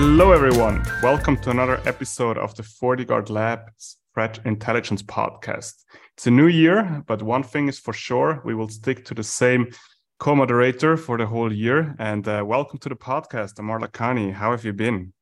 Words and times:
Hello, 0.00 0.30
everyone. 0.30 0.80
Welcome 1.02 1.38
to 1.38 1.50
another 1.50 1.80
episode 1.84 2.38
of 2.38 2.54
the 2.54 2.62
FortiGuard 2.62 3.30
Labs 3.30 3.96
Threat 4.14 4.38
Intelligence 4.44 5.02
Podcast. 5.02 5.82
It's 6.16 6.28
a 6.28 6.30
new 6.30 6.46
year, 6.46 7.02
but 7.08 7.20
one 7.20 7.42
thing 7.42 7.66
is 7.66 7.80
for 7.80 7.92
sure 7.92 8.40
we 8.44 8.54
will 8.54 8.68
stick 8.68 9.04
to 9.06 9.14
the 9.14 9.24
same 9.24 9.72
co 10.20 10.36
moderator 10.36 10.96
for 10.96 11.18
the 11.18 11.26
whole 11.26 11.52
year. 11.52 11.96
And 11.98 12.28
uh, 12.28 12.44
welcome 12.46 12.78
to 12.78 12.88
the 12.88 12.94
podcast, 12.94 13.54
Aamir 13.54 13.80
Lakhani. 13.80 14.32
How 14.32 14.52
have 14.52 14.64
you 14.64 14.72
been? 14.72 15.12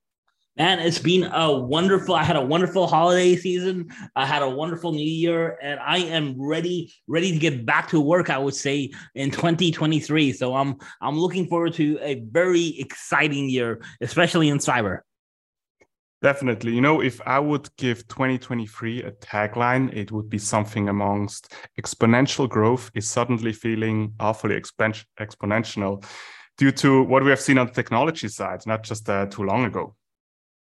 Man, 0.58 0.78
it's 0.78 0.98
been 0.98 1.24
a 1.24 1.52
wonderful. 1.52 2.14
I 2.14 2.24
had 2.24 2.36
a 2.36 2.40
wonderful 2.40 2.86
holiday 2.86 3.36
season. 3.36 3.90
I 4.14 4.24
had 4.24 4.40
a 4.40 4.48
wonderful 4.48 4.92
new 4.92 5.04
year, 5.04 5.58
and 5.60 5.78
I 5.78 5.98
am 5.98 6.34
ready, 6.40 6.94
ready 7.06 7.30
to 7.30 7.38
get 7.38 7.66
back 7.66 7.88
to 7.88 8.00
work. 8.00 8.30
I 8.30 8.38
would 8.38 8.54
say 8.54 8.90
in 9.14 9.30
2023. 9.30 10.32
So 10.32 10.54
I'm 10.54 10.76
I'm 11.02 11.18
looking 11.18 11.46
forward 11.46 11.74
to 11.74 11.98
a 12.00 12.22
very 12.30 12.78
exciting 12.78 13.50
year, 13.50 13.82
especially 14.00 14.48
in 14.48 14.56
cyber. 14.56 15.00
Definitely. 16.22 16.72
You 16.72 16.80
know, 16.80 17.02
if 17.02 17.20
I 17.26 17.38
would 17.38 17.68
give 17.76 18.08
2023 18.08 19.02
a 19.02 19.12
tagline, 19.12 19.94
it 19.94 20.10
would 20.10 20.30
be 20.30 20.38
something 20.38 20.88
amongst 20.88 21.52
exponential 21.78 22.48
growth 22.48 22.90
is 22.94 23.10
suddenly 23.10 23.52
feeling 23.52 24.14
awfully 24.18 24.58
exponential 24.58 26.02
due 26.56 26.72
to 26.72 27.02
what 27.02 27.22
we 27.22 27.28
have 27.28 27.40
seen 27.40 27.58
on 27.58 27.66
the 27.66 27.72
technology 27.74 28.28
side, 28.28 28.66
not 28.66 28.82
just 28.82 29.06
uh, 29.10 29.26
too 29.26 29.42
long 29.42 29.66
ago. 29.66 29.94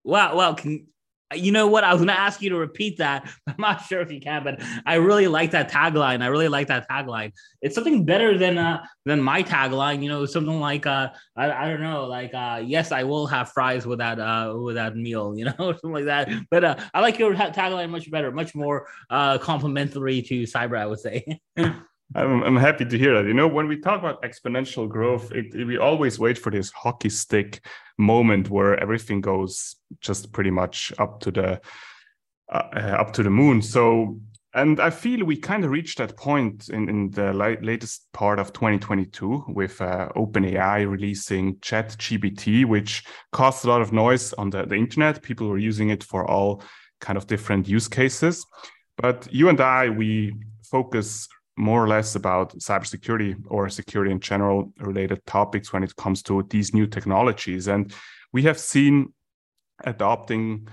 Wow, 0.05 0.37
well, 0.37 0.55
can, 0.55 0.87
you 1.35 1.53
know 1.53 1.69
what? 1.69 1.85
I 1.85 1.93
was 1.93 1.99
going 1.99 2.09
to 2.09 2.19
ask 2.19 2.43
you 2.43 2.51
to 2.51 2.57
repeat 2.57 2.99
that. 2.99 3.31
I'm 3.47 3.55
not 3.59 3.83
sure 3.85 4.01
if 4.01 4.11
you 4.11 4.21
can, 4.21 4.43
but 4.43 4.61
I 4.85 4.95
really 4.95 5.29
like 5.29 5.53
that 5.53 5.70
tagline. 5.70 6.23
I 6.23 6.27
really 6.27 6.48
like 6.48 6.67
that 6.69 6.89
tagline. 6.91 7.33
It's 7.62 7.75
something 7.75 8.05
better 8.05 8.37
than 8.37 8.59
uh 8.59 8.84
than 9.05 9.23
my 9.23 9.42
tagline. 9.42 10.03
You 10.03 10.09
know, 10.09 10.27
something 10.27 10.59
like 10.59 10.87
uh 10.87 11.11
I, 11.37 11.51
I 11.53 11.69
don't 11.69 11.83
know, 11.83 12.07
like 12.07 12.34
uh 12.34 12.62
yes, 12.65 12.91
I 12.91 13.05
will 13.05 13.27
have 13.29 13.53
fries 13.53 13.87
with 13.87 13.98
that 14.01 14.19
uh 14.19 14.57
with 14.57 14.75
that 14.75 14.97
meal. 14.97 15.34
You 15.41 15.45
know, 15.47 15.55
something 15.59 15.92
like 15.92 16.07
that. 16.07 16.29
But 16.51 16.64
uh, 16.64 16.77
I 16.92 17.01
like 17.01 17.19
your 17.19 17.33
tagline 17.35 17.91
much 17.91 18.11
better, 18.11 18.33
much 18.33 18.55
more 18.55 18.89
uh 19.09 19.39
complimentary 19.39 20.23
to 20.23 20.42
cyber. 20.42 20.79
I 20.79 20.87
would 20.87 21.01
say. 21.01 21.41
I'm, 22.14 22.42
I'm 22.42 22.56
happy 22.56 22.84
to 22.84 22.98
hear 22.98 23.14
that. 23.14 23.28
You 23.28 23.34
know, 23.34 23.47
when 23.47 23.69
we 23.69 23.78
talk 23.78 24.00
about 24.00 24.22
exponential 24.22 24.89
growth, 24.89 25.30
it, 25.33 25.55
it, 25.55 25.64
we 25.64 25.78
always 25.78 26.19
wait 26.19 26.39
for 26.39 26.50
this 26.50 26.70
hockey 26.70 27.08
stick 27.11 27.64
moment 27.98 28.50
where 28.50 28.80
everything 28.80 29.20
goes 29.20 29.77
just 30.00 30.33
pretty 30.33 30.50
much 30.50 30.92
up 30.98 31.20
to 31.20 31.30
the 31.30 31.61
uh, 32.52 32.97
up 32.98 33.12
to 33.12 33.22
the 33.22 33.30
moon. 33.30 33.62
So, 33.62 34.19
and 34.55 34.80
I 34.80 34.91
feel 34.91 35.25
we 35.25 35.36
kind 35.36 35.64
of 35.64 35.70
reached 35.70 35.98
that 35.98 36.17
point 36.17 36.69
in, 36.69 36.89
in 36.89 37.11
the 37.11 37.33
latest 37.33 38.08
part 38.12 38.41
of 38.41 38.52
2022 38.52 39.45
with 39.48 39.80
uh, 39.80 40.08
OpenAI 40.17 40.91
releasing 40.91 41.56
ChatGPT, 41.58 42.64
which 42.64 43.05
caused 43.30 43.64
a 43.64 43.69
lot 43.69 43.83
of 43.83 43.92
noise 43.92 44.33
on 44.33 44.50
the, 44.50 44.64
the 44.64 44.74
internet. 44.74 45.22
People 45.22 45.48
were 45.48 45.58
using 45.58 45.91
it 45.91 46.02
for 46.02 46.28
all 46.28 46.62
kind 47.00 47.17
of 47.17 47.28
different 47.28 47.69
use 47.69 47.86
cases. 47.86 48.45
But 48.97 49.33
you 49.33 49.48
and 49.48 49.61
I, 49.61 49.89
we 49.89 50.34
focus 50.64 51.28
more 51.56 51.84
or 51.84 51.89
less 51.89 52.15
about 52.15 52.56
cybersecurity 52.59 53.37
or 53.48 53.69
security 53.69 54.11
in 54.11 54.20
general 54.20 54.73
related 54.79 55.25
topics 55.27 55.73
when 55.73 55.83
it 55.83 55.95
comes 55.97 56.23
to 56.23 56.47
these 56.51 56.73
new 56.73 56.87
technologies. 56.87 57.69
And 57.69 57.92
we 58.33 58.42
have 58.45 58.59
seen 58.59 59.12
adopting, 59.84 60.69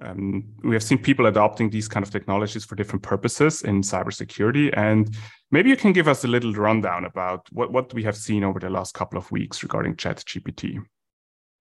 um, 0.00 0.44
we 0.62 0.74
have 0.74 0.82
seen 0.82 0.98
people 0.98 1.26
adopting 1.26 1.70
these 1.70 1.88
kind 1.88 2.04
of 2.04 2.10
technologies 2.10 2.64
for 2.64 2.76
different 2.76 3.02
purposes 3.02 3.62
in 3.62 3.82
cybersecurity. 3.82 4.72
And 4.76 5.14
maybe 5.50 5.70
you 5.70 5.76
can 5.76 5.92
give 5.92 6.08
us 6.08 6.24
a 6.24 6.28
little 6.28 6.52
rundown 6.52 7.04
about 7.04 7.46
what, 7.50 7.72
what 7.72 7.92
we 7.92 8.02
have 8.04 8.16
seen 8.16 8.44
over 8.44 8.58
the 8.58 8.70
last 8.70 8.94
couple 8.94 9.18
of 9.18 9.30
weeks 9.30 9.62
regarding 9.62 9.96
ChatGPT. 9.96 10.78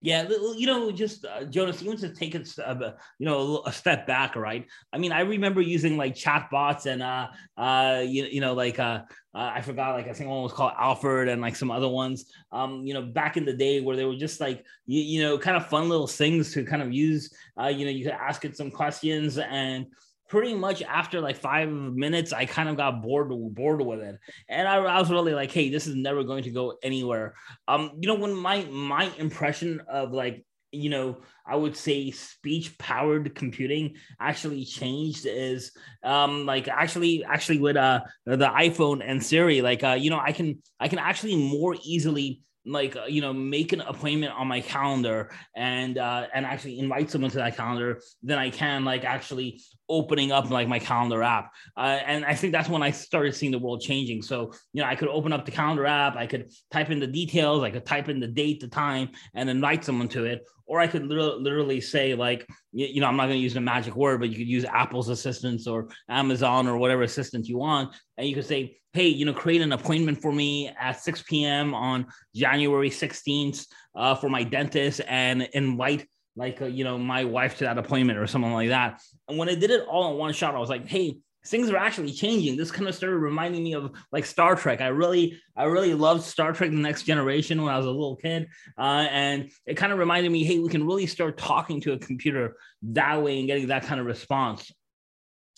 Yeah, 0.04 0.28
you 0.58 0.66
know, 0.66 0.92
just 0.92 1.26
uh, 1.26 1.44
Jonas, 1.44 1.84
want 1.84 2.00
to 2.00 2.10
take 2.10 2.34
it, 2.34 2.50
uh, 2.58 2.94
you 3.20 3.26
know, 3.28 3.62
a 3.68 3.72
step 3.72 4.08
back, 4.08 4.36
right? 4.36 4.66
I 4.92 4.98
mean, 4.98 5.12
I 5.12 5.20
remember 5.22 5.62
using 5.62 5.96
like 5.96 6.16
chatbots 6.16 6.88
and, 6.88 7.04
uh, 7.04 7.28
uh, 7.56 8.02
you, 8.04 8.24
you 8.26 8.42
know, 8.42 8.54
like, 8.54 8.80
uh, 8.80 9.02
uh, 9.36 9.52
I 9.54 9.62
forgot, 9.62 9.94
like 9.94 10.08
I 10.08 10.14
think 10.14 10.32
one 10.32 10.42
was 10.42 10.54
called 10.54 10.74
Alfred 10.76 11.30
and 11.30 11.40
like 11.40 11.56
some 11.56 11.70
other 11.70 11.88
ones, 11.88 12.26
um, 12.52 12.84
you 12.84 12.96
know, 12.96 13.04
back 13.04 13.38
in 13.38 13.46
the 13.46 13.54
day 13.54 13.80
where 13.80 13.96
they 13.96 14.06
were 14.06 14.16
just 14.16 14.42
like, 14.42 14.66
you, 14.88 15.02
you 15.02 15.22
know, 15.22 15.38
kind 15.38 15.56
of 15.56 15.68
fun 15.68 15.88
little 15.88 16.08
things 16.08 16.52
to 16.54 16.66
kind 16.66 16.82
of 16.82 16.92
use. 16.92 17.32
Uh, 17.62 17.68
you 17.68 17.86
know, 17.86 17.92
you 17.92 18.04
could 18.04 18.14
ask 18.14 18.44
it 18.44 18.58
some 18.58 18.72
questions 18.72 19.38
and 19.38 19.86
pretty 20.32 20.54
much 20.54 20.82
after 20.82 21.20
like 21.20 21.36
five 21.36 21.70
minutes, 21.70 22.32
I 22.32 22.46
kind 22.46 22.70
of 22.70 22.78
got 22.78 23.02
bored 23.02 23.30
bored 23.54 23.82
with 23.82 24.00
it, 24.00 24.18
and 24.48 24.66
I, 24.66 24.78
I, 24.78 24.98
was 24.98 25.12
really 25.12 25.34
like, 25.34 25.52
"Hey, 25.52 25.70
this 25.70 25.88
is 25.88 25.96
never 25.96 26.24
going 26.24 26.44
to 26.44 26.52
go 26.52 26.78
anywhere." 26.82 27.36
Um, 27.68 27.92
you 28.00 28.08
know, 28.08 28.16
when 28.16 28.34
my 28.34 28.64
my 28.64 29.12
impression 29.18 29.82
of 29.90 30.14
like 30.14 30.46
you 30.74 30.90
know 30.90 31.18
i 31.46 31.54
would 31.54 31.76
say 31.76 32.12
speech 32.12 32.78
powered 32.78 33.36
computing 33.36 33.94
actually 34.22 34.64
changed 34.64 35.26
is 35.26 35.74
um 36.02 36.46
like 36.46 36.70
actually 36.70 37.26
actually 37.26 37.60
with 37.60 37.76
uh 37.76 38.00
the 38.26 38.38
iphone 38.38 39.02
and 39.06 39.22
siri 39.22 39.62
like 39.62 39.84
uh 39.84 39.98
you 40.00 40.10
know 40.10 40.18
i 40.18 40.32
can 40.32 40.58
i 40.80 40.88
can 40.88 40.98
actually 40.98 41.36
more 41.36 41.76
easily 41.84 42.42
like 42.66 42.96
uh, 42.96 43.06
you 43.06 43.22
know 43.22 43.34
make 43.34 43.74
an 43.74 43.82
appointment 43.82 44.34
on 44.34 44.48
my 44.48 44.62
calendar 44.62 45.32
and 45.56 45.98
uh 45.98 46.28
and 46.34 46.46
actually 46.46 46.78
invite 46.80 47.10
someone 47.10 47.32
to 47.32 47.38
that 47.38 47.58
calendar 47.58 48.00
than 48.22 48.38
i 48.38 48.50
can 48.50 48.86
like 48.86 49.04
actually 49.04 49.62
opening 49.92 50.32
up 50.32 50.50
like 50.50 50.68
my 50.68 50.80
calendar 50.80 51.22
app. 51.22 51.52
Uh, 51.78 52.00
and 52.06 52.26
i 52.26 52.34
think 52.34 52.54
that's 52.54 52.70
when 52.70 52.82
i 52.82 52.92
started 52.92 53.36
seeing 53.36 53.52
the 53.52 53.60
world 53.60 53.82
changing. 53.82 54.22
So 54.22 54.52
you 54.74 54.82
know 54.82 54.88
i 54.88 54.96
could 54.96 55.10
open 55.10 55.34
up 55.34 55.46
the 55.46 55.52
calendar 55.52 55.86
app 55.86 56.16
i 56.16 56.26
could 56.26 56.52
type 56.72 56.90
in 56.90 57.00
the 57.00 57.08
details 57.08 57.64
i 57.64 57.70
could 57.70 57.86
type 57.86 58.10
in 58.10 58.20
the 58.20 58.28
date 58.28 58.60
the 58.62 58.68
time 58.68 59.10
and 59.36 59.50
invite 59.50 59.84
someone 59.86 60.08
to 60.10 60.26
it. 60.26 60.46
Or 60.66 60.80
I 60.80 60.88
could 60.88 61.06
literally 61.06 61.82
say 61.82 62.16
like, 62.16 62.48
you 62.72 63.02
know, 63.02 63.08
I'm 63.08 63.18
not 63.18 63.26
going 63.26 63.38
to 63.38 63.44
use 63.44 63.56
the 63.56 63.60
magic 63.60 63.94
word, 63.94 64.22
but 64.22 64.30
you 64.30 64.38
could 64.38 64.48
use 64.48 64.64
Apple's 64.64 65.10
assistants 65.10 65.68
or 65.68 65.90
Amazon 66.08 66.66
or 66.66 66.78
whatever 66.78 67.02
assistant 67.02 67.46
you 67.50 67.58
want, 67.58 67.94
and 68.18 68.26
you 68.26 68.34
could 68.34 68.46
say, 68.46 68.78
hey, 68.94 69.08
you 69.08 69.26
know, 69.26 69.34
create 69.34 69.62
an 69.62 69.72
appointment 69.72 70.22
for 70.22 70.32
me 70.32 70.70
at 70.80 71.02
6 71.02 71.24
p.m. 71.24 71.74
on 71.74 72.06
January 72.36 72.90
16th 72.90 73.66
uh, 73.96 74.16
for 74.16 74.30
my 74.30 74.44
dentist, 74.44 75.02
and 75.08 75.44
invite 75.54 76.08
like 76.36 76.62
uh, 76.62 76.66
you 76.66 76.84
know 76.84 76.98
my 76.98 77.26
wife 77.26 77.58
to 77.58 77.66
that 77.66 77.78
appointment 77.78 78.20
or 78.20 78.28
something 78.28 78.54
like 78.54 78.70
that. 78.70 79.02
And 79.28 79.38
when 79.38 79.50
I 79.50 79.56
did 79.56 79.72
it 79.72 79.86
all 79.88 80.12
in 80.12 80.18
one 80.18 80.34
shot, 80.34 80.56
I 80.56 80.60
was 80.60 80.70
like, 80.70 80.88
hey, 80.88 81.18
things 81.46 81.70
are 81.70 81.78
actually 81.78 82.12
changing. 82.12 82.56
This 82.56 82.72
kind 82.72 82.88
of 82.88 82.96
started 82.96 83.18
reminding 83.18 83.64
me 83.64 83.74
of 83.74 83.92
like 84.12 84.26
Star 84.26 84.56
Trek. 84.56 84.82
I 84.82 84.88
really, 84.88 85.40
I 85.56 85.64
really 85.64 85.94
loved 85.94 86.24
Star 86.24 86.54
Trek: 86.54 86.72
The 86.72 86.78
Next 86.78 87.04
Generation 87.04 87.62
when 87.62 87.74
I 87.74 87.78
was 87.78 87.86
a 87.86 87.92
little 87.92 88.16
kid, 88.16 88.48
uh, 88.78 89.08
and 89.10 89.52
it 89.66 89.76
kind 89.76 89.92
of 89.92 90.00
reminded 90.00 90.32
me, 90.32 90.44
hey, 90.44 90.60
we 90.60 90.70
can 90.70 90.86
really 90.86 91.08
start 91.08 91.38
talking 91.38 91.82
to 91.82 91.94
a 91.94 91.98
computer 91.98 92.58
that 92.84 93.22
way 93.22 93.40
and 93.40 93.48
getting 93.48 93.68
that 93.68 93.84
kind 93.84 94.00
of 94.00 94.06
response. 94.06 94.72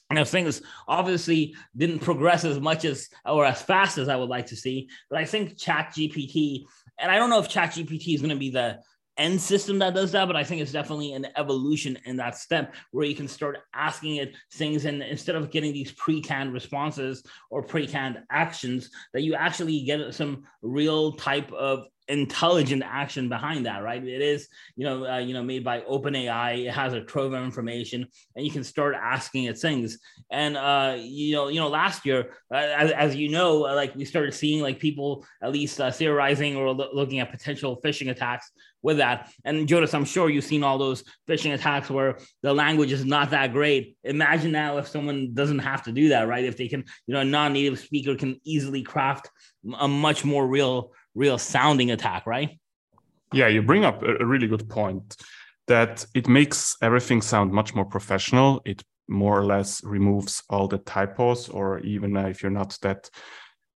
And 0.09 0.17
Now 0.19 0.25
things 0.25 0.61
obviously 0.87 1.55
didn't 1.75 1.99
progress 1.99 2.45
as 2.45 2.59
much 2.59 2.85
as 2.85 3.09
or 3.25 3.45
as 3.45 3.61
fast 3.61 3.97
as 3.97 4.09
I 4.09 4.15
would 4.15 4.29
like 4.29 4.47
to 4.47 4.55
see, 4.55 4.89
but 5.09 5.17
I 5.17 5.25
think 5.25 5.57
ChatGPT, 5.57 6.65
and 6.99 7.11
I 7.11 7.17
don't 7.17 7.29
know 7.29 7.39
if 7.39 7.49
ChatGPT 7.49 8.13
is 8.13 8.21
going 8.21 8.29
to 8.29 8.35
be 8.35 8.51
the 8.51 8.79
end 9.17 9.39
system 9.39 9.79
that 9.79 9.93
does 9.93 10.11
that, 10.11 10.25
but 10.25 10.35
I 10.35 10.43
think 10.43 10.61
it's 10.61 10.71
definitely 10.71 11.13
an 11.13 11.27
evolution 11.37 11.97
in 12.05 12.15
that 12.17 12.37
step 12.37 12.73
where 12.91 13.05
you 13.05 13.15
can 13.15 13.27
start 13.27 13.59
asking 13.73 14.17
it 14.17 14.35
things 14.53 14.85
and 14.85 15.03
instead 15.03 15.35
of 15.35 15.51
getting 15.51 15.73
these 15.73 15.91
pre-canned 15.91 16.53
responses 16.53 17.23
or 17.49 17.61
pre-canned 17.61 18.19
actions, 18.31 18.89
that 19.13 19.21
you 19.21 19.35
actually 19.35 19.83
get 19.83 20.13
some 20.13 20.43
real 20.61 21.13
type 21.13 21.51
of 21.51 21.87
intelligent 22.07 22.83
action 22.85 23.29
behind 23.29 23.65
that 23.65 23.81
right 23.81 24.03
it 24.03 24.21
is 24.21 24.47
you 24.75 24.85
know 24.85 25.05
uh, 25.05 25.17
you 25.17 25.33
know 25.33 25.41
made 25.41 25.63
by 25.63 25.79
openai 25.81 26.65
it 26.65 26.71
has 26.71 26.93
a 26.93 27.01
trove 27.01 27.33
of 27.33 27.43
information 27.43 28.05
and 28.35 28.45
you 28.45 28.51
can 28.51 28.63
start 28.63 28.95
asking 28.95 29.45
it 29.45 29.57
things 29.57 29.99
and 30.29 30.57
uh 30.57 30.95
you 30.99 31.33
know 31.33 31.47
you 31.47 31.59
know 31.59 31.69
last 31.69 32.05
year 32.05 32.33
uh, 32.53 32.57
as, 32.57 32.91
as 32.91 33.15
you 33.15 33.29
know 33.29 33.65
uh, 33.65 33.73
like 33.73 33.95
we 33.95 34.03
started 34.03 34.33
seeing 34.33 34.61
like 34.61 34.79
people 34.79 35.25
at 35.41 35.51
least 35.51 35.79
uh, 35.79 35.89
theorizing 35.89 36.55
or 36.57 36.71
lo- 36.71 36.89
looking 36.93 37.19
at 37.19 37.31
potential 37.31 37.79
phishing 37.83 38.09
attacks 38.09 38.51
with 38.83 38.97
that. 38.97 39.31
And 39.45 39.67
Jonas, 39.67 39.93
I'm 39.93 40.05
sure 40.05 40.29
you've 40.29 40.43
seen 40.43 40.63
all 40.63 40.77
those 40.77 41.03
phishing 41.27 41.53
attacks 41.53 41.89
where 41.89 42.19
the 42.43 42.53
language 42.53 42.91
is 42.91 43.05
not 43.05 43.31
that 43.31 43.53
great. 43.53 43.97
Imagine 44.03 44.51
now 44.51 44.77
if 44.77 44.87
someone 44.87 45.33
doesn't 45.33 45.59
have 45.59 45.83
to 45.83 45.91
do 45.91 46.09
that, 46.09 46.27
right? 46.27 46.43
If 46.43 46.57
they 46.57 46.67
can, 46.67 46.83
you 47.07 47.13
know, 47.13 47.21
a 47.21 47.25
non-native 47.25 47.79
speaker 47.79 48.15
can 48.15 48.39
easily 48.43 48.83
craft 48.83 49.29
a 49.79 49.87
much 49.87 50.25
more 50.25 50.45
real, 50.45 50.91
real 51.15 51.37
sounding 51.37 51.91
attack, 51.91 52.25
right? 52.25 52.59
Yeah, 53.31 53.47
you 53.47 53.61
bring 53.61 53.85
up 53.85 54.03
a 54.03 54.25
really 54.25 54.47
good 54.47 54.69
point 54.69 55.15
that 55.67 56.05
it 56.13 56.27
makes 56.27 56.75
everything 56.81 57.21
sound 57.21 57.51
much 57.51 57.73
more 57.73 57.85
professional. 57.85 58.61
It 58.65 58.83
more 59.07 59.39
or 59.39 59.45
less 59.45 59.83
removes 59.83 60.43
all 60.49 60.67
the 60.67 60.77
typos, 60.77 61.49
or 61.49 61.79
even 61.79 62.15
if 62.17 62.41
you're 62.41 62.51
not 62.51 62.77
that 62.81 63.09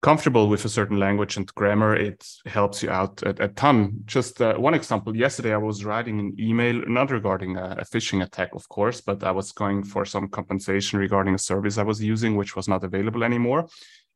comfortable 0.01 0.47
with 0.47 0.63
a 0.63 0.69
certain 0.69 0.99
language 0.99 1.37
and 1.37 1.53
grammar, 1.55 1.95
it 1.95 2.25
helps 2.45 2.83
you 2.83 2.89
out 2.89 3.21
a, 3.23 3.45
a 3.45 3.47
ton. 3.49 4.01
Just 4.05 4.41
uh, 4.41 4.55
one 4.55 4.73
example 4.73 5.15
yesterday, 5.15 5.53
I 5.53 5.57
was 5.57 5.83
writing 5.83 6.19
an 6.19 6.35
email, 6.39 6.83
not 6.87 7.11
regarding 7.11 7.57
a, 7.57 7.77
a, 7.79 7.85
phishing 7.85 8.23
attack, 8.23 8.49
of 8.53 8.69
course, 8.69 9.01
but 9.01 9.23
I 9.23 9.31
was 9.31 9.51
going 9.51 9.83
for 9.83 10.05
some 10.05 10.27
compensation 10.27 10.99
regarding 10.99 11.33
a 11.33 11.39
service 11.39 11.77
I 11.77 11.83
was 11.83 12.01
using, 12.01 12.35
which 12.35 12.55
was 12.55 12.67
not 12.67 12.83
available 12.83 13.23
anymore. 13.23 13.67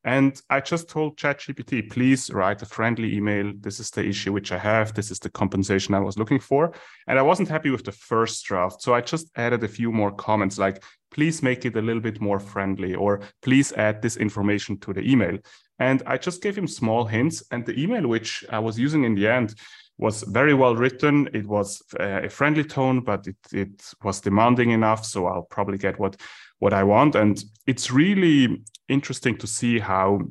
And 0.03 0.42
I 0.50 0.62
just 0.62 0.89
told 0.89 1.18
ChatGPT, 1.18 1.89
please 1.92 2.31
write 2.31 2.62
a 2.63 2.65
friendly 2.65 3.15
email. 3.15 3.53
This 3.59 3.80
is 3.80 3.92
the 3.92 4.03
issue 4.03 4.33
which 4.33 4.51
I 4.51 4.57
have. 4.57 4.94
This 4.95 5.12
is 5.12 5.19
the 5.19 5.30
compensation 5.30 5.94
I 5.94 6.00
was 6.00 6.18
looking 6.18 6.39
for. 6.39 6.74
And 7.07 7.19
I 7.19 7.21
wasn't 7.21 7.50
happy 7.50 7.69
with 7.69 7.83
the 7.83 7.92
first 7.92 8.44
draft. 8.45 8.81
So 8.81 8.95
I 8.95 9.01
just 9.01 9.30
added 9.36 9.63
a 9.63 9.68
few 9.68 9.92
more 9.92 10.12
comments 10.12 10.57
like, 10.57 10.83
please 11.12 11.44
make 11.44 11.65
it 11.65 11.75
a 11.75 11.81
little 11.81 12.01
bit 12.01 12.19
more 12.19 12.39
friendly, 12.39 12.95
or 12.95 13.21
please 13.44 13.74
add 13.74 14.01
this 14.01 14.18
information 14.18 14.80
to 14.80 14.94
the 14.94 15.07
email. 15.07 15.38
And 15.77 16.01
I 16.07 16.18
just 16.18 16.42
gave 16.42 16.57
him 16.57 16.68
small 16.68 17.06
hints. 17.06 17.44
And 17.51 17.63
the 17.63 17.80
email 17.80 18.07
which 18.07 18.44
I 18.50 18.57
was 18.57 18.80
using 18.80 19.03
in 19.03 19.13
the 19.13 19.27
end 19.27 19.53
was 20.00 20.24
very 20.24 20.56
well 20.56 20.75
written. 20.75 21.30
It 21.31 21.45
was 21.45 21.83
uh, 22.00 22.21
a 22.24 22.30
friendly 22.30 22.63
tone, 22.63 23.01
but 23.01 23.27
it, 23.27 23.38
it 23.53 23.94
was 24.03 24.19
demanding 24.19 24.71
enough. 24.71 25.06
So 25.06 25.27
I'll 25.27 25.44
probably 25.44 25.77
get 25.77 26.00
what 26.00 26.19
what 26.61 26.73
I 26.73 26.83
want. 26.83 27.15
And 27.15 27.43
it's 27.65 27.91
really 27.91 28.63
interesting 28.87 29.35
to 29.39 29.47
see 29.47 29.79
how 29.79 30.21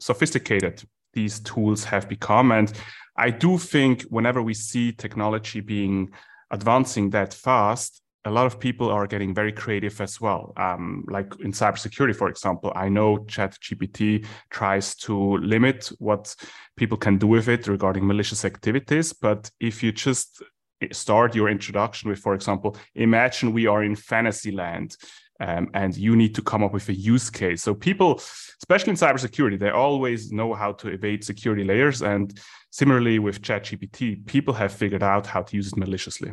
sophisticated 0.00 0.82
these 1.12 1.40
tools 1.40 1.84
have 1.84 2.08
become. 2.08 2.52
And 2.52 2.72
I 3.16 3.30
do 3.30 3.58
think 3.58 4.02
whenever 4.08 4.42
we 4.42 4.54
see 4.54 4.92
technology 4.92 5.60
being 5.60 6.10
advancing 6.50 7.10
that 7.10 7.34
fast, 7.34 8.00
a 8.24 8.30
lot 8.30 8.46
of 8.46 8.58
people 8.58 8.90
are 8.90 9.06
getting 9.06 9.34
very 9.34 9.52
creative 9.52 10.00
as 10.00 10.20
well. 10.20 10.52
Um, 10.56 11.04
like 11.08 11.32
in 11.40 11.52
cybersecurity, 11.52 12.16
for 12.16 12.28
example, 12.28 12.72
I 12.74 12.88
know 12.88 13.18
ChatGPT 13.18 14.26
tries 14.50 14.96
to 15.06 15.36
limit 15.36 15.92
what 15.98 16.34
people 16.76 16.96
can 16.96 17.18
do 17.18 17.26
with 17.26 17.48
it 17.48 17.68
regarding 17.68 18.06
malicious 18.06 18.44
activities. 18.44 19.12
But 19.12 19.50
if 19.60 19.82
you 19.82 19.92
just 19.92 20.42
start 20.92 21.34
your 21.34 21.48
introduction 21.48 22.10
with, 22.10 22.18
for 22.18 22.34
example, 22.34 22.76
imagine 22.94 23.52
we 23.52 23.66
are 23.66 23.84
in 23.84 23.96
fantasy 23.96 24.50
land 24.50 24.96
um, 25.40 25.68
and 25.74 25.96
you 25.96 26.16
need 26.16 26.34
to 26.34 26.42
come 26.42 26.64
up 26.64 26.72
with 26.72 26.88
a 26.88 26.94
use 26.94 27.30
case. 27.30 27.62
So 27.62 27.74
people, 27.74 28.16
especially 28.62 28.90
in 28.90 28.96
cybersecurity, 28.96 29.58
they 29.58 29.70
always 29.70 30.32
know 30.32 30.54
how 30.54 30.72
to 30.72 30.88
evade 30.88 31.24
security 31.24 31.64
layers. 31.64 32.02
And 32.02 32.38
similarly 32.70 33.18
with 33.18 33.42
ChatGPT, 33.42 34.26
people 34.26 34.54
have 34.54 34.72
figured 34.72 35.02
out 35.02 35.26
how 35.26 35.42
to 35.42 35.56
use 35.56 35.68
it 35.68 35.76
maliciously. 35.76 36.32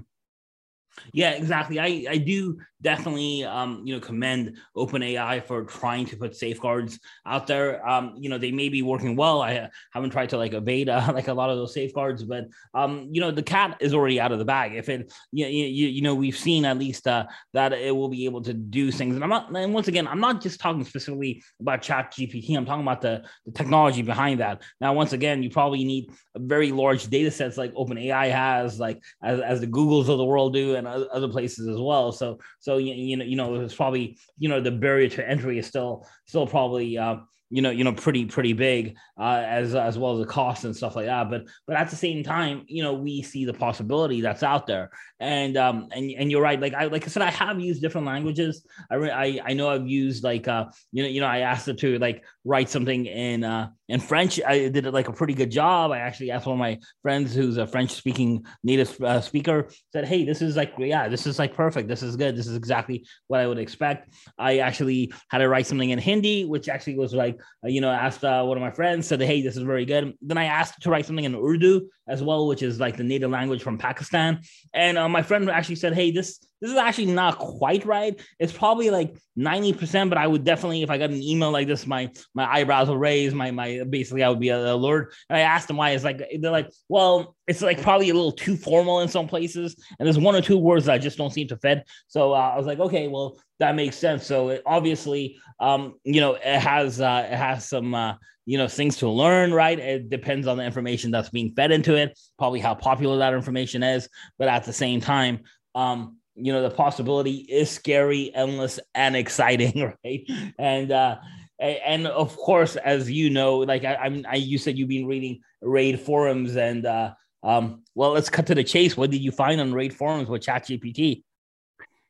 Yeah, 1.13 1.31
exactly. 1.31 1.79
I, 1.79 2.05
I 2.09 2.17
do 2.17 2.59
definitely 2.83 3.43
um, 3.45 3.81
you 3.85 3.95
know 3.95 3.99
commend 3.99 4.57
OpenAI 4.75 5.43
for 5.43 5.63
trying 5.63 6.05
to 6.05 6.17
put 6.17 6.35
safeguards 6.35 6.99
out 7.25 7.47
there. 7.47 7.87
Um, 7.87 8.15
you 8.17 8.29
know 8.29 8.37
they 8.37 8.51
may 8.51 8.69
be 8.69 8.81
working 8.81 9.15
well. 9.15 9.41
I 9.41 9.69
haven't 9.91 10.11
tried 10.11 10.29
to 10.29 10.37
like 10.37 10.53
evade 10.53 10.89
uh, 10.89 11.11
like 11.13 11.29
a 11.29 11.33
lot 11.33 11.49
of 11.49 11.57
those 11.57 11.73
safeguards, 11.73 12.23
but 12.23 12.45
um, 12.73 13.07
you 13.11 13.21
know 13.21 13.31
the 13.31 13.43
cat 13.43 13.77
is 13.79 13.93
already 13.93 14.19
out 14.19 14.31
of 14.31 14.39
the 14.39 14.45
bag. 14.45 14.75
If 14.75 14.89
it 14.89 15.11
you, 15.31 15.47
you, 15.47 15.87
you 15.87 16.01
know 16.01 16.13
we've 16.13 16.37
seen 16.37 16.65
at 16.65 16.77
least 16.77 17.07
uh, 17.07 17.25
that 17.53 17.73
it 17.73 17.95
will 17.95 18.09
be 18.09 18.25
able 18.25 18.41
to 18.43 18.53
do 18.53 18.91
things. 18.91 19.15
And 19.15 19.23
I'm 19.23 19.29
not 19.29 19.55
and 19.55 19.73
once 19.73 19.87
again 19.87 20.07
I'm 20.07 20.19
not 20.19 20.41
just 20.41 20.59
talking 20.59 20.83
specifically 20.83 21.43
about 21.59 21.81
ChatGPT. 21.81 22.55
I'm 22.55 22.65
talking 22.65 22.83
about 22.83 23.01
the, 23.01 23.23
the 23.45 23.51
technology 23.51 24.01
behind 24.01 24.39
that. 24.41 24.61
Now 24.79 24.93
once 24.93 25.13
again 25.13 25.41
you 25.41 25.49
probably 25.49 25.83
need 25.83 26.11
very 26.35 26.71
large 26.71 27.07
data 27.07 27.31
sets 27.31 27.57
like 27.57 27.73
OpenAI 27.73 28.31
has, 28.31 28.79
like 28.79 29.01
as, 29.23 29.39
as 29.39 29.61
the 29.61 29.67
Googles 29.67 30.09
of 30.09 30.17
the 30.17 30.25
world 30.25 30.53
do, 30.53 30.75
and 30.75 30.82
other 30.87 31.27
places 31.27 31.67
as 31.67 31.79
well. 31.79 32.11
So 32.11 32.39
so 32.59 32.77
you, 32.77 32.93
you 32.93 33.17
know 33.17 33.25
you 33.25 33.35
know 33.35 33.55
it's 33.55 33.75
probably 33.75 34.17
you 34.37 34.49
know 34.49 34.61
the 34.61 34.71
barrier 34.71 35.09
to 35.09 35.29
entry 35.29 35.59
is 35.59 35.67
still 35.67 36.07
still 36.25 36.47
probably 36.47 36.97
uh, 36.97 37.17
you 37.53 37.61
know 37.61 37.69
you 37.69 37.83
know 37.83 37.93
pretty 37.93 38.25
pretty 38.25 38.53
big 38.53 38.97
uh, 39.19 39.43
as 39.45 39.75
as 39.75 39.95
well 39.95 40.13
as 40.13 40.25
the 40.25 40.31
cost 40.31 40.65
and 40.65 40.75
stuff 40.75 40.95
like 40.95 41.05
that. 41.05 41.29
But 41.29 41.45
but 41.67 41.75
at 41.75 41.91
the 41.91 41.95
same 41.95 42.23
time 42.23 42.63
you 42.67 42.81
know 42.81 42.93
we 42.93 43.21
see 43.21 43.45
the 43.45 43.53
possibility 43.53 44.21
that's 44.21 44.41
out 44.41 44.65
there. 44.65 44.89
And 45.19 45.55
um 45.55 45.87
and, 45.91 46.11
and 46.17 46.31
you're 46.31 46.41
right. 46.41 46.59
Like 46.59 46.73
i 46.73 46.85
like 46.85 47.03
i 47.05 47.07
said 47.07 47.21
i 47.21 47.29
have 47.29 47.59
used 47.59 47.79
different 47.79 48.07
languages. 48.07 48.65
I 48.89 48.95
re- 48.95 49.11
I, 49.11 49.39
I 49.45 49.53
know 49.53 49.69
i've 49.69 49.87
used 49.87 50.23
like 50.23 50.47
uh 50.47 50.65
you 50.91 51.03
know 51.03 51.09
you 51.09 51.21
know 51.21 51.27
i 51.27 51.39
asked 51.39 51.67
it 51.67 51.77
to 51.79 51.99
like 51.99 52.23
write 52.43 52.69
something 52.69 53.05
in 53.05 53.43
uh 53.43 53.69
in 53.87 53.99
french. 53.99 54.41
I 54.41 54.69
did 54.69 54.87
it 54.87 54.93
like 54.93 55.07
a 55.07 55.13
pretty 55.13 55.35
good 55.35 55.51
job. 55.51 55.91
I 55.91 55.99
actually 55.99 56.31
asked 56.31 56.47
one 56.47 56.55
of 56.55 56.59
my 56.59 56.79
friends 57.03 57.35
who's 57.35 57.57
a 57.57 57.67
french 57.67 57.91
speaking 57.91 58.45
native 58.63 58.99
uh, 59.01 59.21
speaker 59.21 59.69
said 59.91 60.05
hey 60.07 60.25
this 60.25 60.41
is 60.41 60.55
like 60.55 60.73
yeah 60.79 61.07
this 61.07 61.27
is 61.27 61.37
like 61.37 61.53
perfect. 61.53 61.87
This 61.87 62.01
is 62.01 62.15
good. 62.15 62.35
This 62.35 62.47
is 62.47 62.57
exactly 62.57 63.05
what 63.27 63.41
i 63.41 63.45
would 63.45 63.59
expect. 63.59 64.11
I 64.39 64.57
actually 64.57 65.13
had 65.29 65.37
to 65.37 65.47
write 65.47 65.67
something 65.67 65.91
in 65.91 65.99
hindi 65.99 66.45
which 66.45 66.67
actually 66.67 66.97
was 66.97 67.13
like 67.13 67.39
you 67.63 67.81
know, 67.81 67.89
asked 67.89 68.23
uh, 68.23 68.43
one 68.43 68.57
of 68.57 68.61
my 68.61 68.71
friends, 68.71 69.07
said, 69.07 69.21
"Hey, 69.21 69.41
this 69.41 69.55
is 69.55 69.63
very 69.63 69.85
good." 69.85 70.13
Then 70.21 70.37
I 70.37 70.45
asked 70.45 70.81
to 70.81 70.89
write 70.89 71.05
something 71.05 71.25
in 71.25 71.35
Urdu 71.35 71.87
as 72.07 72.21
well, 72.21 72.47
which 72.47 72.61
is 72.61 72.79
like 72.79 72.97
the 72.97 73.03
native 73.03 73.31
language 73.31 73.63
from 73.63 73.77
Pakistan. 73.77 74.41
And 74.73 74.97
uh, 74.97 75.07
my 75.07 75.21
friend 75.21 75.49
actually 75.49 75.75
said, 75.75 75.93
"Hey, 75.93 76.11
this 76.11 76.39
this 76.61 76.71
is 76.71 76.77
actually 76.77 77.07
not 77.07 77.37
quite 77.37 77.85
right. 77.85 78.19
It's 78.39 78.53
probably 78.53 78.89
like 78.89 79.15
ninety 79.35 79.73
percent, 79.73 80.09
but 80.09 80.17
I 80.17 80.27
would 80.27 80.43
definitely, 80.43 80.81
if 80.81 80.89
I 80.89 80.97
got 80.97 81.09
an 81.09 81.21
email 81.21 81.51
like 81.51 81.67
this, 81.67 81.87
my 81.87 82.09
my 82.33 82.45
eyebrows 82.45 82.87
will 82.87 82.97
raise. 82.97 83.33
My 83.33 83.51
my 83.51 83.83
basically, 83.89 84.23
I 84.23 84.29
would 84.29 84.39
be 84.39 84.49
alert." 84.49 85.13
And 85.29 85.37
I 85.37 85.41
asked 85.41 85.67
them 85.67 85.77
why. 85.77 85.91
It's 85.91 86.03
like 86.03 86.21
they're 86.39 86.51
like, 86.51 86.69
"Well, 86.89 87.35
it's 87.47 87.61
like 87.61 87.81
probably 87.81 88.09
a 88.09 88.13
little 88.13 88.31
too 88.31 88.57
formal 88.57 89.01
in 89.01 89.07
some 89.07 89.27
places, 89.27 89.75
and 89.99 90.05
there's 90.05 90.19
one 90.19 90.35
or 90.35 90.41
two 90.41 90.57
words 90.57 90.85
that 90.85 90.93
I 90.93 90.97
just 90.97 91.17
don't 91.17 91.33
seem 91.33 91.47
to 91.49 91.57
fit." 91.57 91.87
So 92.07 92.33
uh, 92.33 92.51
I 92.53 92.57
was 92.57 92.65
like, 92.65 92.79
"Okay, 92.79 93.07
well." 93.07 93.37
that 93.59 93.75
makes 93.75 93.97
sense. 93.97 94.25
So 94.25 94.49
it, 94.49 94.61
obviously, 94.65 95.37
um, 95.59 95.95
you 96.03 96.19
know, 96.19 96.33
it 96.33 96.59
has 96.59 96.99
uh, 96.99 97.27
it 97.31 97.35
has 97.35 97.69
some 97.69 97.95
uh, 97.95 98.15
you 98.45 98.57
know 98.57 98.67
things 98.67 98.97
to 98.97 99.09
learn, 99.09 99.53
right? 99.53 99.79
It 99.79 100.09
depends 100.09 100.47
on 100.47 100.57
the 100.57 100.63
information 100.63 101.11
that's 101.11 101.29
being 101.29 101.53
fed 101.55 101.71
into 101.71 101.95
it, 101.95 102.17
probably 102.37 102.59
how 102.59 102.75
popular 102.75 103.17
that 103.17 103.33
information 103.33 103.83
is, 103.83 104.09
but 104.37 104.47
at 104.47 104.63
the 104.65 104.73
same 104.73 105.01
time, 105.01 105.41
um, 105.75 106.17
you 106.35 106.51
know, 106.51 106.61
the 106.61 106.69
possibility 106.69 107.37
is 107.37 107.69
scary, 107.69 108.31
endless, 108.33 108.79
and 108.95 109.15
exciting, 109.15 109.93
right? 110.03 110.29
And 110.57 110.91
uh, 110.91 111.17
and 111.59 112.07
of 112.07 112.35
course, 112.35 112.75
as 112.75 113.09
you 113.09 113.29
know, 113.29 113.59
like 113.59 113.85
I, 113.85 113.95
I'm, 113.95 114.25
I 114.27 114.35
you 114.35 114.57
said 114.57 114.77
you've 114.77 114.89
been 114.89 115.07
reading 115.07 115.41
RaidForums, 115.63 116.55
and 116.55 116.85
uh, 116.85 117.13
um, 117.43 117.83
well, 117.95 118.11
let's 118.11 118.29
cut 118.29 118.47
to 118.47 118.55
the 118.55 118.63
chase. 118.63 118.97
What 118.97 119.11
did 119.11 119.21
you 119.21 119.31
find 119.31 119.61
on 119.61 119.71
RaidForums 119.71 120.27
with 120.27 120.43
ChatGPT? 120.43 121.23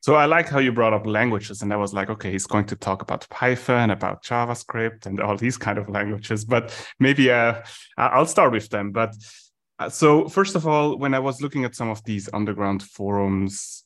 So 0.04 0.16
I 0.16 0.26
like 0.26 0.50
how 0.50 0.60
you 0.60 0.74
brought 0.74 0.92
up 0.92 1.08
languages, 1.08 1.62
and 1.62 1.72
I 1.72 1.78
was 1.78 1.94
like, 1.94 2.10
okay, 2.10 2.30
he's 2.30 2.46
going 2.46 2.66
to 2.66 2.76
talk 2.76 3.02
about 3.02 3.26
Python, 3.30 3.90
about 3.90 4.22
JavaScript, 4.22 5.06
and 5.06 5.22
all 5.22 5.38
these 5.38 5.58
kind 5.58 5.78
of 5.78 5.88
languages. 5.88 6.44
But 6.44 6.76
maybe 7.00 7.32
uh, 7.32 7.62
I'll 7.96 8.26
start 8.26 8.52
with 8.52 8.68
them. 8.68 8.92
But 8.92 9.16
uh, 9.80 9.88
so 9.88 10.28
first 10.28 10.56
of 10.56 10.68
all, 10.68 10.98
when 10.98 11.14
I 11.14 11.20
was 11.20 11.42
looking 11.42 11.64
at 11.64 11.74
some 11.74 11.90
of 11.90 12.04
these 12.04 12.28
underground 12.34 12.84
forums, 12.84 13.86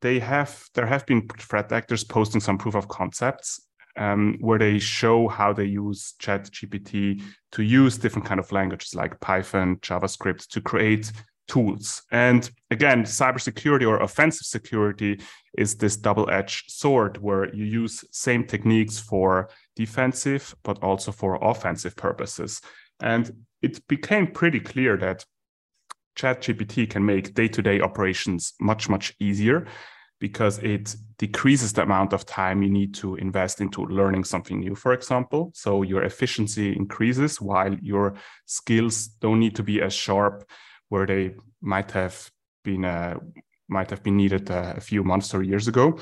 they 0.00 0.18
have 0.18 0.64
there 0.72 0.86
have 0.86 1.04
been 1.04 1.28
threat 1.38 1.72
actors 1.72 2.04
posting 2.04 2.40
some 2.40 2.56
proof 2.56 2.74
of 2.74 2.88
concepts 2.88 3.60
um, 3.98 4.38
where 4.40 4.58
they 4.58 4.78
show 4.78 5.28
how 5.28 5.52
they 5.52 5.66
use 5.66 6.14
ChatGPT 6.22 7.20
to 7.52 7.62
use 7.62 7.98
different 7.98 8.26
kind 8.26 8.40
of 8.40 8.50
languages 8.50 8.94
like 8.94 9.20
Python, 9.20 9.76
JavaScript 9.82 10.48
to 10.52 10.62
create 10.62 11.12
tools. 11.48 12.02
And 12.12 12.48
again, 12.70 13.02
cybersecurity 13.02 13.88
or 13.88 14.00
offensive 14.00 14.46
security 14.46 15.20
is 15.56 15.74
this 15.74 15.96
double-edged 15.96 16.70
sword 16.70 17.16
where 17.18 17.52
you 17.54 17.64
use 17.64 18.04
same 18.12 18.44
techniques 18.44 18.98
for 18.98 19.48
defensive, 19.74 20.54
but 20.62 20.82
also 20.82 21.10
for 21.10 21.38
offensive 21.42 21.96
purposes. 21.96 22.60
And 23.00 23.44
it 23.62 23.86
became 23.88 24.28
pretty 24.28 24.60
clear 24.60 24.96
that 24.98 25.24
ChatGPT 26.16 26.88
can 26.90 27.04
make 27.04 27.34
day-to-day 27.34 27.80
operations 27.80 28.54
much, 28.60 28.88
much 28.88 29.14
easier 29.18 29.66
because 30.20 30.58
it 30.58 30.96
decreases 31.18 31.72
the 31.72 31.82
amount 31.82 32.12
of 32.12 32.26
time 32.26 32.62
you 32.62 32.70
need 32.70 32.92
to 32.92 33.14
invest 33.16 33.60
into 33.60 33.86
learning 33.86 34.24
something 34.24 34.58
new, 34.58 34.74
for 34.74 34.92
example. 34.92 35.52
So 35.54 35.82
your 35.82 36.02
efficiency 36.02 36.76
increases 36.76 37.40
while 37.40 37.74
your 37.74 38.14
skills 38.46 39.06
don't 39.20 39.38
need 39.38 39.54
to 39.56 39.62
be 39.62 39.80
as 39.80 39.94
sharp 39.94 40.48
where 40.88 41.06
they 41.06 41.34
might 41.60 41.90
have 41.92 42.30
been 42.64 42.84
uh, 42.84 43.14
might 43.68 43.90
have 43.90 44.02
been 44.02 44.16
needed 44.16 44.50
uh, 44.50 44.74
a 44.76 44.80
few 44.80 45.04
months 45.04 45.34
or 45.34 45.42
years 45.42 45.68
ago. 45.68 45.98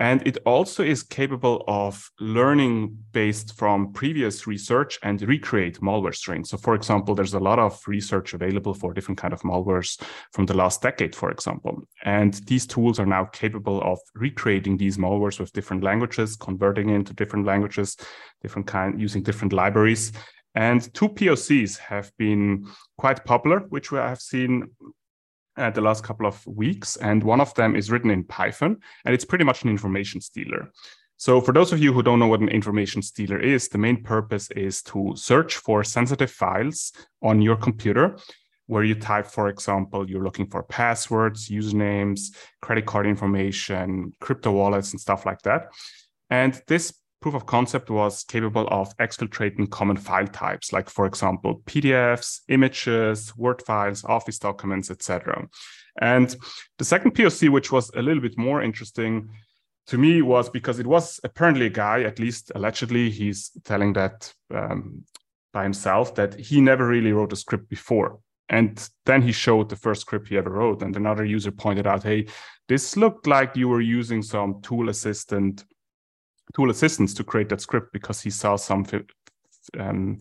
And 0.00 0.24
it 0.24 0.38
also 0.46 0.84
is 0.84 1.02
capable 1.02 1.64
of 1.66 2.08
learning 2.20 2.96
based 3.10 3.58
from 3.58 3.92
previous 3.92 4.46
research 4.46 4.96
and 5.02 5.20
recreate 5.22 5.80
malware 5.80 6.14
strains. 6.14 6.50
So, 6.50 6.56
for 6.56 6.76
example, 6.76 7.16
there's 7.16 7.34
a 7.34 7.40
lot 7.40 7.58
of 7.58 7.80
research 7.88 8.32
available 8.32 8.74
for 8.74 8.92
different 8.94 9.18
kind 9.18 9.32
of 9.32 9.42
malwares 9.42 10.00
from 10.32 10.46
the 10.46 10.54
last 10.54 10.82
decade, 10.82 11.16
for 11.16 11.32
example. 11.32 11.82
And 12.04 12.34
these 12.46 12.64
tools 12.64 13.00
are 13.00 13.06
now 13.06 13.24
capable 13.24 13.82
of 13.82 13.98
recreating 14.14 14.76
these 14.76 14.98
malwares 14.98 15.40
with 15.40 15.52
different 15.52 15.82
languages, 15.82 16.36
converting 16.36 16.90
into 16.90 17.12
different 17.12 17.44
languages, 17.44 17.96
different 18.40 18.68
kind, 18.68 19.00
using 19.00 19.24
different 19.24 19.52
libraries, 19.52 20.12
and 20.54 20.92
two 20.94 21.08
POCs 21.08 21.78
have 21.78 22.10
been 22.18 22.66
quite 22.96 23.24
popular, 23.24 23.60
which 23.68 23.92
we 23.92 23.98
have 23.98 24.20
seen 24.20 24.70
uh, 25.56 25.70
the 25.70 25.80
last 25.80 26.04
couple 26.04 26.26
of 26.26 26.46
weeks. 26.46 26.96
And 26.96 27.22
one 27.22 27.40
of 27.40 27.54
them 27.54 27.76
is 27.76 27.90
written 27.90 28.10
in 28.10 28.24
Python, 28.24 28.78
and 29.04 29.14
it's 29.14 29.24
pretty 29.24 29.44
much 29.44 29.62
an 29.62 29.70
information 29.70 30.20
stealer. 30.20 30.70
So, 31.16 31.40
for 31.40 31.52
those 31.52 31.72
of 31.72 31.80
you 31.80 31.92
who 31.92 32.02
don't 32.02 32.20
know 32.20 32.28
what 32.28 32.40
an 32.40 32.48
information 32.48 33.02
stealer 33.02 33.40
is, 33.40 33.68
the 33.68 33.78
main 33.78 34.04
purpose 34.04 34.50
is 34.52 34.82
to 34.82 35.14
search 35.16 35.56
for 35.56 35.82
sensitive 35.82 36.30
files 36.30 36.92
on 37.22 37.42
your 37.42 37.56
computer 37.56 38.16
where 38.68 38.84
you 38.84 38.94
type, 38.94 39.26
for 39.26 39.48
example, 39.48 40.08
you're 40.08 40.22
looking 40.22 40.46
for 40.46 40.62
passwords, 40.62 41.48
usernames, 41.48 42.36
credit 42.60 42.86
card 42.86 43.06
information, 43.06 44.12
crypto 44.20 44.52
wallets, 44.52 44.92
and 44.92 45.00
stuff 45.00 45.26
like 45.26 45.40
that. 45.42 45.72
And 46.30 46.60
this 46.66 46.92
proof 47.20 47.34
of 47.34 47.46
concept 47.46 47.90
was 47.90 48.24
capable 48.24 48.68
of 48.68 48.96
exfiltrating 48.98 49.70
common 49.70 49.96
file 49.96 50.26
types, 50.26 50.72
like 50.72 50.88
for 50.88 51.06
example, 51.06 51.62
PDFs, 51.66 52.40
images, 52.48 53.36
Word 53.36 53.62
files, 53.66 54.04
Office 54.04 54.38
documents, 54.38 54.90
etc. 54.90 55.48
And 56.00 56.34
the 56.78 56.84
second 56.84 57.14
POC, 57.14 57.48
which 57.48 57.72
was 57.72 57.90
a 57.90 58.02
little 58.02 58.22
bit 58.22 58.38
more 58.38 58.62
interesting 58.62 59.30
to 59.88 59.98
me, 59.98 60.22
was 60.22 60.48
because 60.48 60.78
it 60.78 60.86
was 60.86 61.18
apparently 61.24 61.66
a 61.66 61.70
guy, 61.70 62.02
at 62.02 62.18
least 62.18 62.52
allegedly, 62.54 63.10
he's 63.10 63.50
telling 63.64 63.94
that 63.94 64.32
um, 64.54 65.04
by 65.52 65.64
himself 65.64 66.14
that 66.14 66.34
he 66.34 66.60
never 66.60 66.86
really 66.86 67.12
wrote 67.12 67.32
a 67.32 67.36
script 67.36 67.68
before. 67.68 68.20
And 68.50 68.88
then 69.04 69.22
he 69.22 69.32
showed 69.32 69.68
the 69.68 69.76
first 69.76 70.02
script 70.02 70.28
he 70.28 70.38
ever 70.38 70.50
wrote. 70.50 70.82
And 70.82 70.96
another 70.96 71.24
user 71.24 71.50
pointed 71.50 71.86
out, 71.86 72.02
hey, 72.02 72.26
this 72.68 72.96
looked 72.96 73.26
like 73.26 73.56
you 73.56 73.68
were 73.68 73.80
using 73.80 74.22
some 74.22 74.62
tool 74.62 74.88
assistant 74.88 75.64
tool 76.54 76.70
assistants 76.70 77.14
to 77.14 77.24
create 77.24 77.48
that 77.50 77.60
script 77.60 77.92
because 77.92 78.20
he 78.20 78.30
saw 78.30 78.56
some 78.56 78.84
um, 79.78 80.20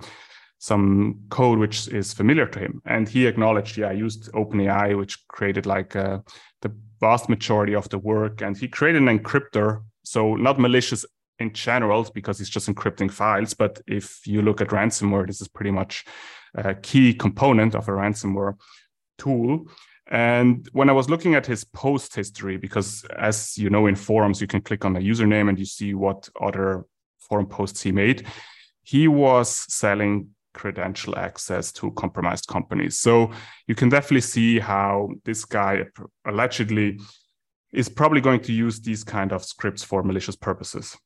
some 0.60 1.20
code 1.30 1.60
which 1.60 1.88
is 1.90 2.14
familiar 2.14 2.48
to 2.48 2.60
him. 2.60 2.82
And 2.86 3.08
he 3.08 3.28
acknowledged, 3.28 3.78
yeah, 3.78 3.90
I 3.90 3.94
used 3.94 4.32
OpenAI, 4.34 4.98
which 4.98 5.28
created 5.28 5.66
like 5.66 5.96
uh, 5.96 6.20
the 6.62 6.76
vast 7.00 7.30
majority 7.30 7.76
of 7.76 7.88
the 7.90 8.00
work. 8.00 8.42
And 8.42 8.58
he 8.58 8.68
created 8.68 9.04
an 9.04 9.20
encryptor. 9.20 9.84
So 10.04 10.36
not 10.36 10.60
malicious 10.60 11.06
in 11.40 11.54
general, 11.54 12.10
because 12.14 12.42
it's 12.42 12.50
just 12.50 12.68
encrypting 12.68 13.12
files. 13.12 13.54
But 13.54 13.82
if 13.86 14.26
you 14.26 14.42
look 14.42 14.60
at 14.60 14.70
ransomware, 14.70 15.28
this 15.28 15.42
is 15.42 15.48
pretty 15.48 15.72
much 15.72 16.06
a 16.56 16.74
key 16.74 17.14
component 17.14 17.76
of 17.76 17.88
a 17.88 17.92
ransomware 17.92 18.56
tool. 19.20 19.68
And 20.10 20.68
when 20.72 20.90
I 20.90 20.94
was 20.94 21.10
looking 21.10 21.36
at 21.36 21.46
his 21.46 21.64
post 21.64 22.16
history, 22.16 22.58
because 22.58 23.06
as 23.18 23.58
you 23.58 23.70
know, 23.70 23.88
in 23.88 23.96
forums, 23.96 24.40
you 24.40 24.48
can 24.48 24.62
click 24.62 24.86
on 24.86 24.96
a 24.96 25.00
username 25.00 25.50
and 25.50 25.60
you 25.60 25.66
see 25.66 25.94
what 25.94 26.30
other 26.42 26.86
forum 27.20 27.48
posts 27.48 27.82
he 27.82 27.92
made. 27.92 28.26
He 28.84 29.08
was 29.08 29.50
selling 29.74 30.30
credential 30.54 31.18
access 31.18 31.72
to 31.72 31.92
compromised 31.92 32.48
companies. 32.48 33.00
So 33.00 33.32
you 33.68 33.76
can 33.76 33.90
definitely 33.90 34.22
see 34.22 34.60
how 34.60 35.10
this 35.26 35.46
guy 35.46 35.86
allegedly 36.26 37.00
is 37.72 37.90
probably 37.90 38.22
going 38.22 38.40
to 38.42 38.54
use 38.54 38.80
these 38.80 39.04
kind 39.04 39.32
of 39.34 39.44
scripts 39.44 39.84
for 39.84 40.04
malicious 40.04 40.36
purposes. 40.36 40.98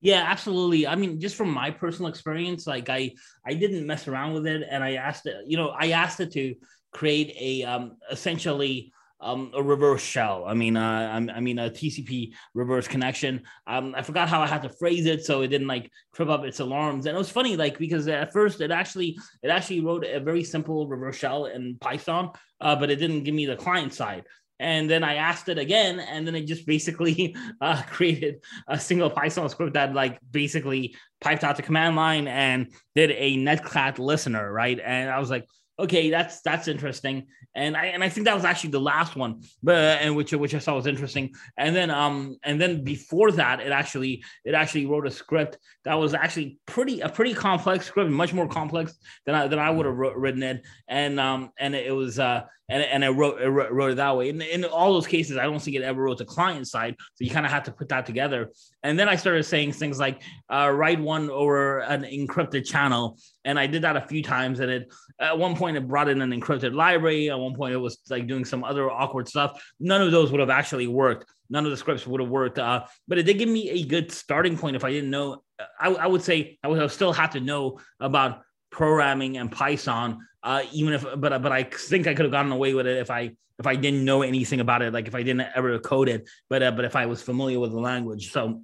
Yeah, 0.00 0.24
absolutely. 0.26 0.86
I 0.86 0.94
mean, 0.94 1.20
just 1.20 1.34
from 1.34 1.50
my 1.50 1.72
personal 1.72 2.08
experience, 2.08 2.66
like 2.66 2.88
I 2.88 3.12
I 3.44 3.54
didn't 3.54 3.86
mess 3.86 4.06
around 4.06 4.32
with 4.34 4.46
it 4.46 4.62
and 4.70 4.84
I 4.84 4.94
asked 4.94 5.26
it, 5.26 5.34
you 5.46 5.56
know, 5.56 5.70
I 5.70 5.90
asked 5.90 6.20
it 6.20 6.30
to 6.32 6.54
create 6.92 7.34
a 7.38 7.64
um, 7.64 7.96
essentially 8.10 8.92
um, 9.20 9.50
a 9.54 9.62
reverse 9.62 10.02
shell. 10.02 10.44
I 10.46 10.54
mean, 10.54 10.76
uh, 10.76 11.26
I 11.34 11.40
mean 11.40 11.58
a 11.58 11.70
TCP 11.70 12.32
reverse 12.54 12.86
connection. 12.86 13.42
Um, 13.66 13.94
I 13.96 14.02
forgot 14.02 14.28
how 14.28 14.40
I 14.40 14.46
had 14.46 14.62
to 14.62 14.68
phrase 14.68 15.06
it 15.06 15.24
so 15.24 15.42
it 15.42 15.48
didn't 15.48 15.66
like 15.66 15.90
trip 16.14 16.28
up 16.28 16.44
its 16.44 16.60
alarms. 16.60 17.06
And 17.06 17.16
it 17.16 17.18
was 17.18 17.30
funny, 17.30 17.56
like 17.56 17.78
because 17.78 18.06
at 18.08 18.32
first 18.32 18.60
it 18.60 18.70
actually 18.70 19.18
it 19.42 19.48
actually 19.48 19.80
wrote 19.80 20.04
a 20.04 20.20
very 20.20 20.44
simple 20.44 20.86
reverse 20.86 21.16
shell 21.16 21.46
in 21.46 21.76
Python, 21.80 22.30
uh, 22.60 22.76
but 22.76 22.90
it 22.90 22.96
didn't 22.96 23.24
give 23.24 23.34
me 23.34 23.46
the 23.46 23.56
client 23.56 23.92
side. 23.92 24.24
And 24.60 24.90
then 24.90 25.04
I 25.04 25.14
asked 25.14 25.48
it 25.48 25.58
again, 25.58 26.00
and 26.00 26.26
then 26.26 26.34
it 26.34 26.46
just 26.46 26.66
basically 26.66 27.36
uh, 27.60 27.82
created 27.82 28.42
a 28.66 28.78
single 28.78 29.10
Python 29.10 29.48
script 29.48 29.74
that 29.74 29.94
like 29.94 30.18
basically 30.30 30.96
piped 31.20 31.44
out 31.44 31.56
the 31.56 31.62
command 31.62 31.96
line 31.96 32.26
and 32.26 32.72
did 32.94 33.12
a 33.12 33.36
netcat 33.36 33.98
listener, 33.98 34.52
right? 34.52 34.80
And 34.84 35.10
I 35.10 35.18
was 35.20 35.30
like, 35.30 35.46
okay, 35.78 36.10
that's 36.10 36.40
that's 36.40 36.68
interesting. 36.68 37.26
And 37.54 37.76
I 37.76 37.86
and 37.86 38.02
I 38.02 38.08
think 38.08 38.26
that 38.26 38.34
was 38.34 38.44
actually 38.44 38.70
the 38.70 38.80
last 38.80 39.16
one, 39.16 39.42
but 39.62 40.00
and 40.00 40.16
which 40.16 40.32
which 40.32 40.54
I 40.54 40.58
saw 40.58 40.74
was 40.74 40.86
interesting. 40.86 41.32
And 41.56 41.74
then 41.74 41.90
um 41.90 42.36
and 42.42 42.60
then 42.60 42.84
before 42.84 43.32
that, 43.32 43.60
it 43.60 43.70
actually 43.70 44.24
it 44.44 44.54
actually 44.54 44.86
wrote 44.86 45.06
a 45.06 45.10
script 45.10 45.58
that 45.84 45.94
was 45.94 46.14
actually 46.14 46.58
pretty 46.66 47.00
a 47.00 47.08
pretty 47.08 47.34
complex 47.34 47.86
script, 47.86 48.10
much 48.10 48.32
more 48.32 48.48
complex 48.48 48.98
than 49.26 49.34
I 49.34 49.46
than 49.46 49.58
I 49.58 49.70
would 49.70 49.86
have 49.86 49.96
written 49.96 50.42
it. 50.42 50.62
And 50.88 51.18
um 51.20 51.50
and 51.58 51.74
it 51.74 51.94
was 51.94 52.18
uh 52.18 52.44
and, 52.68 52.82
and 52.82 53.04
I 53.04 53.08
wrote, 53.08 53.40
wrote 53.72 53.92
it 53.92 53.96
that 53.96 54.16
way. 54.16 54.28
In, 54.28 54.42
in 54.42 54.64
all 54.64 54.92
those 54.92 55.06
cases, 55.06 55.38
I 55.38 55.44
don't 55.44 55.60
think 55.60 55.76
it 55.76 55.82
ever 55.82 56.02
wrote 56.02 56.18
the 56.18 56.26
client 56.26 56.68
side. 56.68 56.96
So 57.14 57.24
you 57.24 57.30
kind 57.30 57.46
of 57.46 57.52
have 57.52 57.62
to 57.64 57.72
put 57.72 57.88
that 57.88 58.04
together. 58.04 58.50
And 58.82 58.98
then 58.98 59.08
I 59.08 59.16
started 59.16 59.44
saying 59.44 59.72
things 59.72 59.98
like 59.98 60.22
uh, 60.52 60.70
write 60.70 61.00
one 61.00 61.30
over 61.30 61.80
an 61.80 62.02
encrypted 62.02 62.66
channel. 62.66 63.18
And 63.44 63.58
I 63.58 63.66
did 63.66 63.82
that 63.82 63.96
a 63.96 64.02
few 64.02 64.22
times. 64.22 64.60
And 64.60 64.70
it 64.70 64.92
at 65.18 65.38
one 65.38 65.56
point 65.56 65.78
it 65.78 65.88
brought 65.88 66.08
in 66.08 66.20
an 66.20 66.30
encrypted 66.30 66.74
library. 66.74 67.30
At 67.30 67.38
one 67.38 67.54
point 67.54 67.72
it 67.72 67.78
was 67.78 67.98
like 68.10 68.26
doing 68.26 68.44
some 68.44 68.62
other 68.64 68.90
awkward 68.90 69.28
stuff. 69.28 69.62
None 69.80 70.02
of 70.02 70.12
those 70.12 70.30
would 70.30 70.40
have 70.40 70.50
actually 70.50 70.86
worked. 70.86 71.30
None 71.48 71.64
of 71.64 71.70
the 71.70 71.76
scripts 71.76 72.06
would 72.06 72.20
have 72.20 72.28
worked. 72.28 72.58
Uh, 72.58 72.84
but 73.06 73.16
it 73.16 73.22
did 73.22 73.38
give 73.38 73.48
me 73.48 73.70
a 73.70 73.84
good 73.84 74.12
starting 74.12 74.58
point 74.58 74.76
if 74.76 74.84
I 74.84 74.90
didn't 74.90 75.10
know. 75.10 75.42
I, 75.80 75.88
I 75.88 76.06
would 76.06 76.22
say 76.22 76.58
I 76.62 76.68
would 76.68 76.78
have 76.78 76.92
still 76.92 77.14
had 77.14 77.32
to 77.32 77.40
know 77.40 77.80
about 77.98 78.42
programming 78.70 79.38
and 79.38 79.50
Python 79.50 80.18
uh, 80.48 80.62
even 80.72 80.94
if, 80.94 81.04
but 81.16 81.42
but 81.42 81.52
I 81.52 81.64
think 81.64 82.06
I 82.06 82.14
could 82.14 82.24
have 82.24 82.32
gotten 82.32 82.50
away 82.52 82.72
with 82.72 82.86
it 82.86 82.96
if 82.96 83.10
I 83.10 83.32
if 83.58 83.66
I 83.66 83.76
didn't 83.76 84.02
know 84.02 84.22
anything 84.22 84.60
about 84.60 84.80
it, 84.80 84.94
like 84.94 85.06
if 85.06 85.14
I 85.14 85.22
didn't 85.22 85.46
ever 85.54 85.78
code 85.78 86.08
it. 86.08 86.26
But 86.48 86.62
uh, 86.62 86.70
but 86.70 86.86
if 86.86 86.96
I 86.96 87.04
was 87.04 87.20
familiar 87.20 87.60
with 87.60 87.72
the 87.72 87.80
language, 87.80 88.32
so 88.32 88.62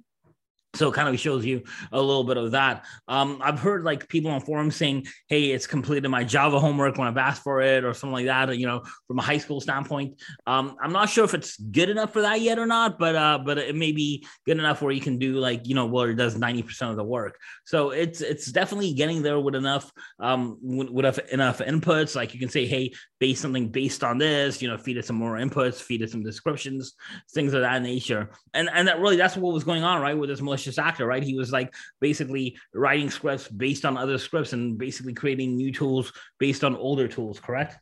so 0.75 0.89
it 0.89 0.93
kind 0.93 1.09
of 1.09 1.19
shows 1.19 1.45
you 1.45 1.63
a 1.91 2.01
little 2.01 2.23
bit 2.23 2.37
of 2.37 2.51
that. 2.51 2.85
Um, 3.07 3.39
I've 3.41 3.59
heard 3.59 3.83
like 3.83 4.07
people 4.07 4.31
on 4.31 4.41
forums 4.41 4.75
saying, 4.75 5.07
"Hey, 5.27 5.51
it's 5.51 5.67
completed 5.67 6.07
my 6.09 6.23
Java 6.23 6.59
homework 6.59 6.97
when 6.97 7.07
I've 7.07 7.17
asked 7.17 7.43
for 7.43 7.61
it," 7.61 7.83
or 7.83 7.93
something 7.93 8.13
like 8.13 8.25
that. 8.25 8.57
You 8.57 8.67
know, 8.67 8.83
from 9.07 9.19
a 9.19 9.21
high 9.21 9.37
school 9.37 9.61
standpoint, 9.61 10.21
um, 10.47 10.75
I'm 10.81 10.91
not 10.91 11.09
sure 11.09 11.25
if 11.25 11.33
it's 11.33 11.57
good 11.57 11.89
enough 11.89 12.13
for 12.13 12.21
that 12.21 12.41
yet 12.41 12.59
or 12.59 12.65
not, 12.65 12.99
but 12.99 13.15
uh, 13.15 13.39
but 13.43 13.57
it 13.57 13.75
may 13.75 13.91
be 13.91 14.25
good 14.45 14.57
enough 14.57 14.81
where 14.81 14.91
you 14.91 15.01
can 15.01 15.17
do 15.17 15.33
like 15.35 15.67
you 15.67 15.75
know 15.75 15.85
where 15.85 16.09
it 16.09 16.15
does 16.15 16.37
90 16.37 16.63
percent 16.63 16.91
of 16.91 16.97
the 16.97 17.03
work. 17.03 17.37
So 17.65 17.91
it's 17.91 18.21
it's 18.21 18.51
definitely 18.51 18.93
getting 18.93 19.21
there 19.21 19.39
with 19.39 19.55
enough 19.55 19.91
um 20.19 20.57
with, 20.61 20.89
with 20.89 21.19
enough 21.31 21.59
inputs. 21.59 22.15
Like 22.15 22.33
you 22.33 22.39
can 22.39 22.49
say, 22.49 22.65
"Hey, 22.65 22.93
base 23.19 23.39
something 23.39 23.69
based 23.69 24.03
on 24.03 24.17
this," 24.17 24.61
you 24.61 24.67
know, 24.67 24.77
feed 24.77 24.97
it 24.97 25.05
some 25.05 25.15
more 25.15 25.37
inputs, 25.37 25.81
feed 25.81 26.01
it 26.01 26.09
some 26.09 26.23
descriptions, 26.23 26.93
things 27.33 27.53
of 27.53 27.61
that 27.61 27.81
nature, 27.81 28.31
and 28.53 28.69
and 28.73 28.87
that 28.87 28.99
really 28.99 29.17
that's 29.17 29.37
what 29.37 29.53
was 29.53 29.63
going 29.63 29.83
on 29.83 30.01
right 30.01 30.17
with 30.17 30.29
this 30.29 30.41
malicious 30.41 30.64
actor, 30.77 31.05
right? 31.05 31.23
He 31.23 31.37
was 31.37 31.51
like 31.51 31.73
basically 31.99 32.57
writing 32.73 33.09
scripts 33.09 33.47
based 33.47 33.85
on 33.85 33.97
other 33.97 34.17
scripts 34.17 34.53
and 34.53 34.77
basically 34.77 35.13
creating 35.13 35.55
new 35.55 35.71
tools 35.71 36.11
based 36.39 36.63
on 36.63 36.75
older 36.75 37.07
tools, 37.07 37.39
correct? 37.39 37.77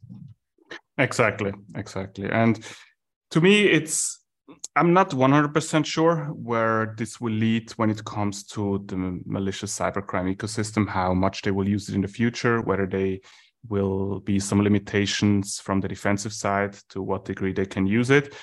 Exactly, 0.98 1.54
exactly. 1.76 2.30
And 2.30 2.60
to 3.32 3.42
me, 3.42 3.64
it's 3.66 4.20
I'm 4.76 4.94
not 4.94 5.12
100% 5.12 5.86
sure 5.86 6.26
where 6.34 6.96
this 6.98 7.22
will 7.22 7.34
lead 7.34 7.72
when 7.72 7.90
it 7.90 8.04
comes 8.04 8.44
to 8.48 8.84
the 8.88 9.20
malicious 9.26 9.78
cybercrime 9.78 10.36
ecosystem, 10.36 10.88
how 10.88 11.14
much 11.14 11.42
they 11.42 11.52
will 11.52 11.68
use 11.68 11.90
it 11.90 11.96
in 11.96 12.02
the 12.02 12.08
future, 12.08 12.62
whether 12.62 12.88
they 12.88 13.22
will 13.70 14.20
be 14.20 14.40
some 14.40 14.62
limitations 14.62 15.60
from 15.60 15.80
the 15.80 15.88
defensive 15.88 16.34
side 16.34 16.76
to 16.90 17.02
what 17.02 17.26
degree 17.26 17.54
they 17.54 17.66
can 17.66 17.88
use 17.88 18.10
it. 18.10 18.34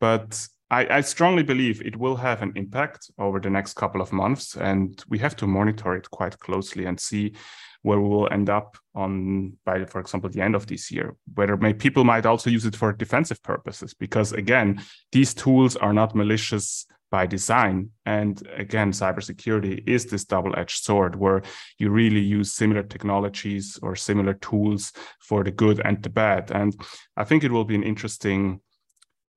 But 0.00 0.46
I, 0.70 0.98
I, 0.98 1.00
strongly 1.00 1.42
believe 1.42 1.80
it 1.80 1.96
will 1.96 2.16
have 2.16 2.42
an 2.42 2.52
impact 2.54 3.10
over 3.18 3.40
the 3.40 3.48
next 3.48 3.74
couple 3.74 4.02
of 4.02 4.12
months, 4.12 4.54
and 4.56 5.02
we 5.08 5.18
have 5.18 5.34
to 5.36 5.46
monitor 5.46 5.94
it 5.96 6.10
quite 6.10 6.38
closely 6.38 6.84
and 6.84 7.00
see 7.00 7.34
where 7.82 8.00
we 8.00 8.08
will 8.08 8.28
end 8.30 8.50
up 8.50 8.76
on 8.94 9.54
by, 9.64 9.84
for 9.86 10.00
example, 10.00 10.28
the 10.28 10.42
end 10.42 10.54
of 10.54 10.66
this 10.66 10.90
year. 10.90 11.16
Whether 11.34 11.56
may, 11.56 11.72
people 11.72 12.04
might 12.04 12.26
also 12.26 12.50
use 12.50 12.66
it 12.66 12.76
for 12.76 12.92
defensive 12.92 13.42
purposes, 13.42 13.94
because 13.94 14.32
again, 14.32 14.82
these 15.12 15.32
tools 15.32 15.76
are 15.76 15.92
not 15.92 16.14
malicious 16.14 16.86
by 17.10 17.26
design. 17.26 17.90
And 18.04 18.46
again, 18.54 18.92
cybersecurity 18.92 19.88
is 19.88 20.04
this 20.06 20.24
double-edged 20.24 20.84
sword 20.84 21.16
where 21.16 21.42
you 21.78 21.90
really 21.90 22.20
use 22.20 22.52
similar 22.52 22.82
technologies 22.82 23.78
or 23.82 23.96
similar 23.96 24.34
tools 24.34 24.92
for 25.20 25.42
the 25.42 25.50
good 25.50 25.80
and 25.84 26.02
the 26.02 26.10
bad. 26.10 26.50
And 26.50 26.78
I 27.16 27.24
think 27.24 27.44
it 27.44 27.52
will 27.52 27.64
be 27.64 27.76
an 27.76 27.82
interesting 27.82 28.60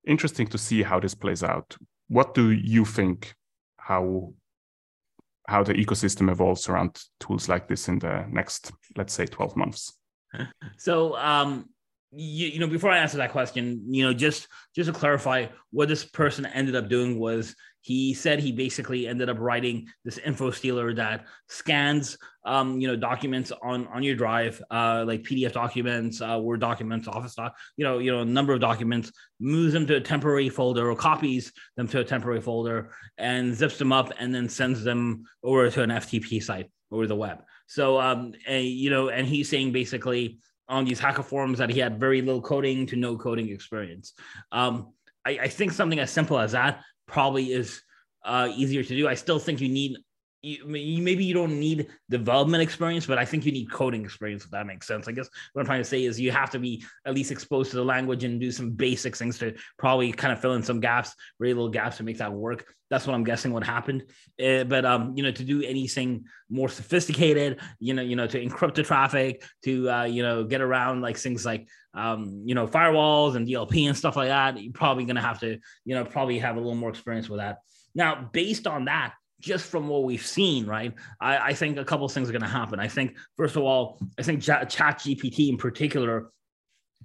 interesting 0.06 0.48
to 0.48 0.58
see 0.58 0.84
how 0.84 1.00
this 1.00 1.16
plays 1.16 1.44
out. 1.44 1.76
What 2.08 2.34
do 2.34 2.52
you 2.52 2.86
think 2.86 3.36
how 3.78 4.34
how 5.48 5.64
the 5.64 5.74
ecosystem 5.74 6.30
evolves 6.32 6.70
around 6.70 7.02
tools 7.20 7.50
like 7.50 7.68
this 7.68 7.88
in 7.88 8.00
the 8.00 8.26
next, 8.30 8.72
let's 8.96 9.14
say, 9.14 9.26
12 9.26 9.56
months? 9.56 9.98
So 10.78 11.16
um 11.18 11.70
you, 12.12 12.48
you 12.48 12.60
know 12.60 12.68
before 12.68 12.92
i 12.92 12.98
answer 12.98 13.18
that 13.18 13.32
question 13.32 13.82
you 13.88 14.04
know 14.04 14.14
just 14.14 14.48
just 14.76 14.88
to 14.88 14.94
clarify 14.94 15.46
what 15.72 15.88
this 15.88 16.04
person 16.04 16.46
ended 16.48 16.76
up 16.76 16.90
doing 16.90 17.20
was 17.20 17.56
he 17.84 18.14
said 18.14 18.40
he 18.40 18.52
basically 18.52 19.08
ended 19.08 19.30
up 19.30 19.40
writing 19.40 19.88
this 20.06 20.20
info 20.20 20.52
stealer 20.52 20.94
that 20.94 21.26
scans 21.48 22.18
um, 22.46 22.80
you 22.80 22.88
know 22.88 22.96
documents 22.96 23.52
on 23.64 23.88
on 23.88 24.04
your 24.04 24.16
drive 24.16 24.62
uh, 24.72 25.04
like 25.08 25.24
pdf 25.24 25.54
documents 25.54 26.22
uh, 26.22 26.38
word 26.42 26.60
documents 26.60 27.08
office 27.08 27.36
doc 27.36 27.56
you 27.78 27.86
know 27.86 28.00
you 28.00 28.12
know 28.12 28.22
a 28.22 28.26
number 28.26 28.54
of 28.54 28.60
documents 28.60 29.12
moves 29.40 29.74
them 29.74 29.88
to 29.88 29.96
a 29.96 30.02
temporary 30.02 30.50
folder 30.50 30.90
or 30.90 30.96
copies 30.96 31.54
them 31.78 31.88
to 31.88 32.00
a 32.00 32.04
temporary 32.04 32.42
folder 32.42 32.92
and 33.18 33.56
zips 33.56 33.78
them 33.78 33.92
up 33.92 34.12
and 34.20 34.34
then 34.34 34.50
sends 34.50 34.84
them 34.84 35.24
over 35.44 35.70
to 35.70 35.82
an 35.82 35.90
ftp 35.90 36.44
site 36.44 36.70
over 36.92 37.08
the 37.08 37.16
web. 37.16 37.44
So 37.68 38.00
um 38.00 38.34
and, 38.48 38.66
you 38.66 38.90
know 38.90 39.10
and 39.10 39.26
he's 39.28 39.50
saying 39.50 39.72
basically 39.72 40.40
on 40.72 40.86
these 40.86 41.00
hacker 41.00 41.24
forums 41.24 41.60
that 41.60 41.70
he 41.70 41.80
had 41.80 42.00
very 42.00 42.22
little 42.22 42.42
coding 42.42 42.88
to 42.88 42.96
no 42.96 43.18
coding 43.18 43.50
experience 43.50 44.14
um 44.52 44.94
I, 45.26 45.32
I 45.44 45.48
think 45.48 45.72
something 45.72 46.00
as 46.00 46.12
simple 46.12 46.40
as 46.40 46.54
that 46.54 46.82
probably 47.08 47.52
is 47.52 47.82
uh, 48.24 48.50
easier 48.56 48.84
to 48.84 48.96
do. 48.96 49.08
I 49.08 49.16
still 49.16 49.40
think 49.40 49.62
you 49.62 49.70
need 49.70 49.98
you, 50.42 50.66
maybe 50.66 51.24
you 51.24 51.34
don't 51.34 51.60
need 51.60 51.88
development 52.10 52.64
experience, 52.64 53.06
but 53.06 53.18
I 53.18 53.26
think 53.26 53.46
you 53.46 53.52
need 53.52 53.72
coding 53.72 54.04
experience, 54.04 54.44
if 54.44 54.52
that 54.52 54.66
makes 54.66 54.88
sense. 54.88 55.08
I 55.08 55.12
guess 55.12 55.30
what 55.54 55.62
I'm 55.62 55.66
trying 55.66 55.82
to 55.82 55.88
say 55.88 56.04
is 56.04 56.20
you 56.20 56.32
have 56.32 56.50
to 56.52 56.60
be 56.60 56.84
at 57.06 57.14
least 57.14 57.32
exposed 57.32 57.72
to 57.72 57.78
the 57.78 57.86
language 57.86 58.24
and 58.24 58.40
do 58.40 58.52
some 58.52 58.72
basic 58.72 59.16
things 59.16 59.38
to 59.40 59.56
probably 59.78 60.12
kind 60.12 60.34
of 60.34 60.42
fill 60.42 60.54
in 60.54 60.64
some 60.64 60.80
gaps, 60.80 61.14
very 61.40 61.54
little 61.54 61.70
gaps 61.70 61.98
to 61.98 62.04
make 62.04 62.18
that 62.18 62.34
work. 62.34 62.74
That's 62.90 63.06
what 63.06 63.14
I'm 63.14 63.24
guessing 63.24 63.54
what 63.54 63.64
happened. 63.64 64.04
Uh, 64.44 64.64
but 64.64 64.84
um, 64.84 65.14
you 65.16 65.24
know, 65.24 65.32
to 65.32 65.44
do 65.44 65.62
anything 65.62 66.26
more 66.50 66.70
sophisticated, 66.70 67.62
you 67.80 67.94
know, 67.94 68.02
you 68.02 68.16
know, 68.16 68.28
to 68.28 68.44
encrypt 68.44 68.76
the 68.76 68.84
traffic, 68.84 69.44
to 69.64 69.90
uh, 69.90 70.04
you 70.04 70.24
know, 70.24 70.44
get 70.44 70.62
around 70.62 71.02
like 71.02 71.18
things 71.18 71.46
like 71.46 71.68
um, 71.94 72.42
you 72.46 72.56
know, 72.56 72.68
firewalls 72.68 73.36
and 73.36 73.48
DLP 73.48 73.88
and 73.88 73.98
stuff 73.98 74.16
like 74.16 74.30
that, 74.30 74.62
you're 74.62 74.74
probably 74.74 75.06
gonna 75.06 75.22
have 75.22 75.40
to, 75.42 75.60
you 75.86 75.96
know, 75.96 76.04
probably 76.04 76.40
have 76.40 76.56
a 76.56 76.60
little 76.60 76.76
more 76.76 76.90
experience 76.90 77.30
with 77.30 77.40
that. 77.40 77.60
Now, 77.94 78.30
based 78.32 78.68
on 78.68 78.86
that, 78.86 79.14
just 79.42 79.66
from 79.66 79.88
what 79.88 80.04
we've 80.04 80.26
seen, 80.26 80.66
right? 80.66 80.94
I, 81.20 81.38
I 81.38 81.54
think 81.54 81.78
a 81.78 81.86
couple 81.86 82.06
of 82.06 82.12
things 82.12 82.30
are 82.30 82.32
going 82.32 82.42
to 82.44 82.48
happen. 82.48 82.80
I 82.80 82.88
think, 82.88 83.18
first 83.36 83.56
of 83.56 83.64
all, 83.64 84.00
I 84.18 84.24
think 84.24 84.42
ChatGPT 84.42 85.50
in 85.50 85.58
particular 85.58 86.32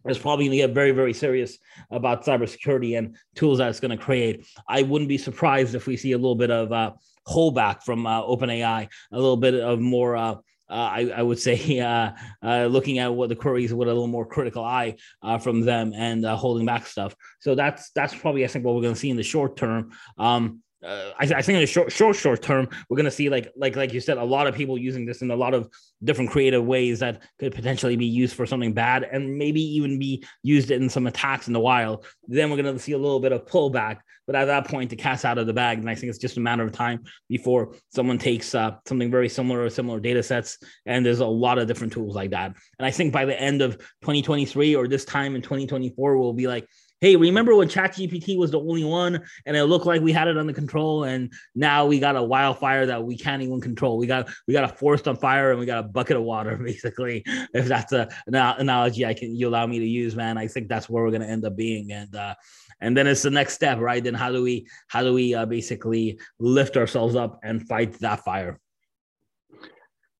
is 0.06 0.18
probably 0.18 0.44
going 0.44 0.58
to 0.58 0.66
get 0.66 0.74
very, 0.74 0.92
very 0.92 1.12
serious 1.12 1.58
about 1.90 2.24
cybersecurity 2.24 2.96
and 2.98 3.16
tools 3.34 3.58
that 3.58 3.68
it's 3.68 3.80
going 3.80 3.96
to 3.96 4.02
create. 4.02 4.46
I 4.68 4.82
wouldn't 4.82 5.08
be 5.08 5.18
surprised 5.18 5.74
if 5.74 5.86
we 5.86 5.96
see 5.96 6.12
a 6.12 6.18
little 6.18 6.36
bit 6.36 6.50
of 6.50 6.72
uh, 6.72 6.92
holdback 7.26 7.82
from 7.82 8.06
uh, 8.06 8.22
OpenAI, 8.22 8.88
a 9.12 9.16
little 9.16 9.36
bit 9.36 9.54
of 9.54 9.80
more. 9.80 10.16
Uh, 10.16 10.34
uh, 10.68 10.72
I, 10.74 11.12
I, 11.18 11.22
would 11.22 11.38
say 11.38 11.78
uh, 11.80 12.10
uh, 12.42 12.66
looking 12.66 12.98
at 12.98 13.14
what 13.14 13.28
the 13.28 13.36
queries 13.36 13.72
with 13.72 13.86
a 13.86 13.92
little 13.92 14.08
more 14.08 14.26
critical 14.26 14.64
eye 14.64 14.96
from 15.40 15.60
them 15.60 15.92
and 15.94 16.24
holding 16.24 16.66
back 16.66 16.86
stuff. 16.86 17.14
So 17.40 17.54
that's 17.54 17.90
that's 17.92 18.14
probably 18.14 18.44
I 18.44 18.48
think 18.48 18.64
what 18.64 18.74
we're 18.74 18.82
going 18.82 18.94
to 18.94 19.00
see 19.00 19.10
in 19.10 19.16
the 19.16 19.22
short 19.22 19.56
term. 19.56 19.92
Um, 20.18 20.62
uh, 20.86 21.12
I, 21.18 21.24
I, 21.24 21.42
think 21.42 21.56
in 21.56 21.60
the 21.60 21.66
short, 21.66 21.90
short, 21.90 22.14
short 22.14 22.42
term, 22.42 22.68
we're 22.88 22.96
going 22.96 23.06
to 23.06 23.10
see 23.10 23.28
like, 23.28 23.52
like, 23.56 23.74
like 23.74 23.92
you 23.92 24.00
said, 24.00 24.18
a 24.18 24.24
lot 24.24 24.46
of 24.46 24.54
people 24.54 24.78
using 24.78 25.04
this 25.04 25.20
in 25.20 25.30
a 25.30 25.36
lot 25.36 25.52
of 25.52 25.68
different 26.04 26.30
creative 26.30 26.64
ways 26.64 27.00
that 27.00 27.22
could 27.38 27.54
potentially 27.54 27.96
be 27.96 28.06
used 28.06 28.36
for 28.36 28.46
something 28.46 28.72
bad, 28.72 29.02
and 29.02 29.36
maybe 29.36 29.60
even 29.60 29.98
be 29.98 30.24
used 30.42 30.70
in 30.70 30.88
some 30.88 31.06
attacks 31.06 31.48
in 31.48 31.52
the 31.52 31.60
wild. 31.60 32.06
Then 32.28 32.50
we're 32.50 32.62
going 32.62 32.74
to 32.74 32.80
see 32.80 32.92
a 32.92 32.98
little 32.98 33.20
bit 33.20 33.32
of 33.32 33.46
pullback, 33.46 33.98
but 34.26 34.36
at 34.36 34.44
that 34.46 34.68
point, 34.68 34.90
the 34.90 34.96
cat's 34.96 35.24
out 35.24 35.38
of 35.38 35.46
the 35.46 35.52
bag, 35.52 35.78
and 35.78 35.90
I 35.90 35.94
think 35.94 36.10
it's 36.10 36.18
just 36.18 36.36
a 36.36 36.40
matter 36.40 36.62
of 36.62 36.72
time 36.72 37.02
before 37.28 37.74
someone 37.92 38.18
takes 38.18 38.54
uh, 38.54 38.76
something 38.86 39.10
very 39.10 39.28
similar 39.28 39.62
or 39.62 39.70
similar 39.70 39.98
data 39.98 40.22
sets, 40.22 40.58
and 40.84 41.04
there's 41.04 41.20
a 41.20 41.26
lot 41.26 41.58
of 41.58 41.66
different 41.66 41.92
tools 41.92 42.14
like 42.14 42.30
that. 42.30 42.54
And 42.78 42.86
I 42.86 42.90
think 42.90 43.12
by 43.12 43.24
the 43.24 43.40
end 43.40 43.60
of 43.60 43.78
2023 44.02 44.76
or 44.76 44.86
this 44.86 45.04
time 45.04 45.34
in 45.34 45.42
2024, 45.42 46.16
we'll 46.16 46.32
be 46.32 46.46
like 46.46 46.68
hey, 47.00 47.16
remember 47.16 47.54
when 47.54 47.68
ChatGPT 47.68 48.38
was 48.38 48.50
the 48.50 48.60
only 48.60 48.84
one 48.84 49.22
and 49.44 49.56
it 49.56 49.64
looked 49.64 49.86
like 49.86 50.00
we 50.00 50.12
had 50.12 50.28
it 50.28 50.38
under 50.38 50.52
control, 50.52 51.04
and 51.04 51.32
now 51.54 51.86
we 51.86 51.98
got 51.98 52.16
a 52.16 52.22
wildfire 52.22 52.86
that 52.86 53.04
we 53.04 53.16
can't 53.16 53.42
even 53.42 53.60
control. 53.60 53.98
We 53.98 54.06
got 54.06 54.28
we 54.46 54.54
got 54.54 54.64
a 54.64 54.68
forest 54.68 55.06
on 55.06 55.16
fire 55.16 55.50
and 55.50 55.60
we 55.60 55.66
got 55.66 55.78
a 55.78 55.88
bucket 55.88 56.16
of 56.16 56.22
water, 56.22 56.56
basically. 56.64 57.22
If 57.52 57.66
that's 57.66 57.92
a, 57.92 58.08
an 58.26 58.34
analogy 58.34 59.04
I 59.04 59.14
can 59.14 59.34
you 59.34 59.48
allow 59.48 59.66
me 59.66 59.78
to 59.78 59.86
use, 59.86 60.16
man, 60.16 60.38
I 60.38 60.46
think 60.46 60.68
that's 60.68 60.88
where 60.88 61.04
we're 61.04 61.10
gonna 61.10 61.26
end 61.26 61.44
up 61.44 61.56
being, 61.56 61.92
and 61.92 62.14
uh, 62.14 62.34
and 62.80 62.96
then 62.96 63.06
it's 63.06 63.22
the 63.22 63.30
next 63.30 63.54
step, 63.54 63.78
right? 63.78 64.02
Then 64.02 64.14
how 64.14 64.32
do 64.32 64.42
we 64.42 64.66
how 64.88 65.02
do 65.02 65.12
we 65.12 65.34
uh, 65.34 65.46
basically 65.46 66.18
lift 66.38 66.76
ourselves 66.76 67.14
up 67.14 67.40
and 67.42 67.66
fight 67.66 67.94
that 68.00 68.24
fire? 68.24 68.58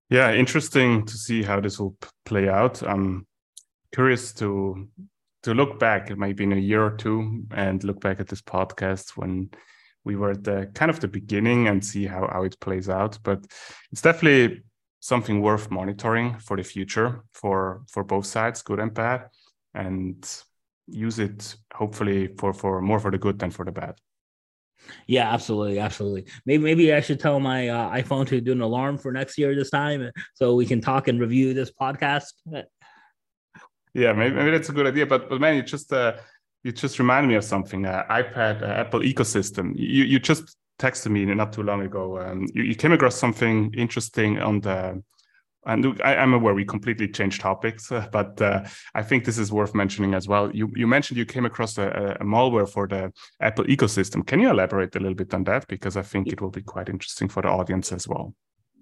Yeah, 0.09 0.33
interesting 0.33 1.05
to 1.07 1.17
see 1.17 1.43
how 1.43 1.61
this 1.61 1.81
will 1.81 1.97
play 2.25 2.49
out. 2.49 2.81
I'm 2.83 3.27
curious 3.93 4.33
to 4.35 4.89
to 5.47 5.55
look 5.55 5.79
back, 5.79 6.11
it 6.11 6.19
might 6.19 6.37
be 6.37 6.43
in 6.43 6.53
a 6.53 6.57
year 6.57 6.85
or 6.85 6.91
two, 6.91 7.45
and 7.53 7.83
look 7.85 8.01
back 8.01 8.19
at 8.19 8.27
this 8.27 8.43
podcast 8.43 9.17
when 9.17 9.51
we 10.05 10.17
were 10.17 10.33
at 10.33 10.43
the 10.43 10.69
kind 10.75 10.91
of 10.91 10.99
the 10.99 11.07
beginning 11.07 11.69
and 11.69 11.85
see 11.85 12.05
how, 12.05 12.29
how 12.33 12.43
it 12.43 12.59
plays 12.61 12.89
out. 12.89 13.17
But 13.23 13.47
it's 13.93 14.03
definitely 14.03 14.63
something 14.99 15.41
worth 15.41 15.71
monitoring 15.71 16.37
for 16.39 16.57
the 16.57 16.65
future 16.65 17.23
for 17.33 17.83
for 17.89 18.03
both 18.03 18.27
sides, 18.27 18.63
good 18.63 18.81
and 18.81 18.93
bad, 18.93 19.29
and 19.73 20.19
use 20.89 21.21
it 21.21 21.57
hopefully 21.73 22.29
for 22.39 22.53
for 22.53 22.83
more 22.83 22.99
for 22.99 23.13
the 23.13 23.19
good 23.19 23.39
than 23.39 23.53
for 23.53 23.65
the 23.65 23.73
bad. 23.73 23.95
Yeah, 25.07 25.33
absolutely, 25.33 25.79
absolutely. 25.79 26.27
Maybe 26.45 26.65
maybe 26.65 26.93
I 26.93 27.01
should 27.01 27.21
tell 27.21 27.39
my 27.39 27.69
uh, 27.69 28.03
iPhone 28.03 28.27
to 28.29 28.41
do 28.41 28.51
an 28.51 28.63
alarm 28.63 28.99
for 28.99 29.13
next 29.13 29.39
year 29.39 29.55
this 29.55 29.71
time, 29.71 30.11
so 30.35 30.57
we 30.57 30.67
can 30.67 30.81
talk 30.81 31.07
and 31.07 31.21
review 31.21 31.55
this 31.55 31.71
podcast. 31.71 32.33
Yeah, 33.97 34.13
maybe, 34.13 34.37
maybe 34.37 34.51
that's 34.51 34.69
a 34.69 34.73
good 34.75 34.87
idea. 34.87 35.07
But 35.07 35.31
but 35.31 35.41
man, 35.41 35.57
you 35.57 35.63
just 35.63 35.91
uh, 35.91 36.17
you 36.63 36.71
just 36.71 36.99
remind 36.99 37.29
me 37.29 37.35
of 37.35 37.45
something. 37.45 37.87
Uh, 37.87 38.05
iPad 38.11 38.63
uh, 38.63 38.67
Apple 38.67 39.01
ecosystem. 39.01 39.73
You 39.75 40.05
you 40.05 40.19
just 40.19 40.55
texted 40.79 41.11
me 41.11 41.25
not 41.25 41.55
too 41.55 41.63
long 41.63 41.81
ago. 41.81 42.21
Um, 42.21 42.47
you, 42.53 42.63
you 42.65 42.75
came 42.75 42.93
across 42.93 43.17
something 43.17 43.73
interesting 43.75 44.39
on 44.39 44.61
the. 44.61 45.03
And 45.65 46.01
I, 46.05 46.15
am 46.15 46.33
aware 46.33 46.55
we 46.55 46.65
completely 46.65 47.09
changed 47.09 47.41
topics, 47.41 47.91
uh, 47.91 48.07
but 48.13 48.41
uh, 48.41 48.63
I 48.95 49.03
think 49.03 49.25
this 49.25 49.37
is 49.37 49.51
worth 49.51 49.75
mentioning 49.75 50.15
as 50.15 50.29
well. 50.29 50.49
You 50.55 50.71
you 50.77 50.87
mentioned 50.87 51.19
you 51.19 51.27
came 51.27 51.47
across 51.47 51.77
a, 51.79 52.17
a, 52.21 52.25
malware 52.25 52.69
for 52.69 52.87
the 52.87 53.13
Apple 53.41 53.65
ecosystem. 53.65 54.25
Can 54.25 54.39
you 54.41 54.51
elaborate 54.51 54.95
a 54.95 55.01
little 55.01 55.17
bit 55.17 55.35
on 55.35 55.43
that? 55.45 55.67
Because 55.67 55.97
I 55.97 56.03
think 56.03 56.29
it 56.29 56.41
will 56.41 56.53
be 56.53 56.63
quite 56.63 56.89
interesting 56.89 57.29
for 57.29 57.43
the 57.43 57.49
audience 57.49 57.91
as 57.91 58.07
well. 58.07 58.35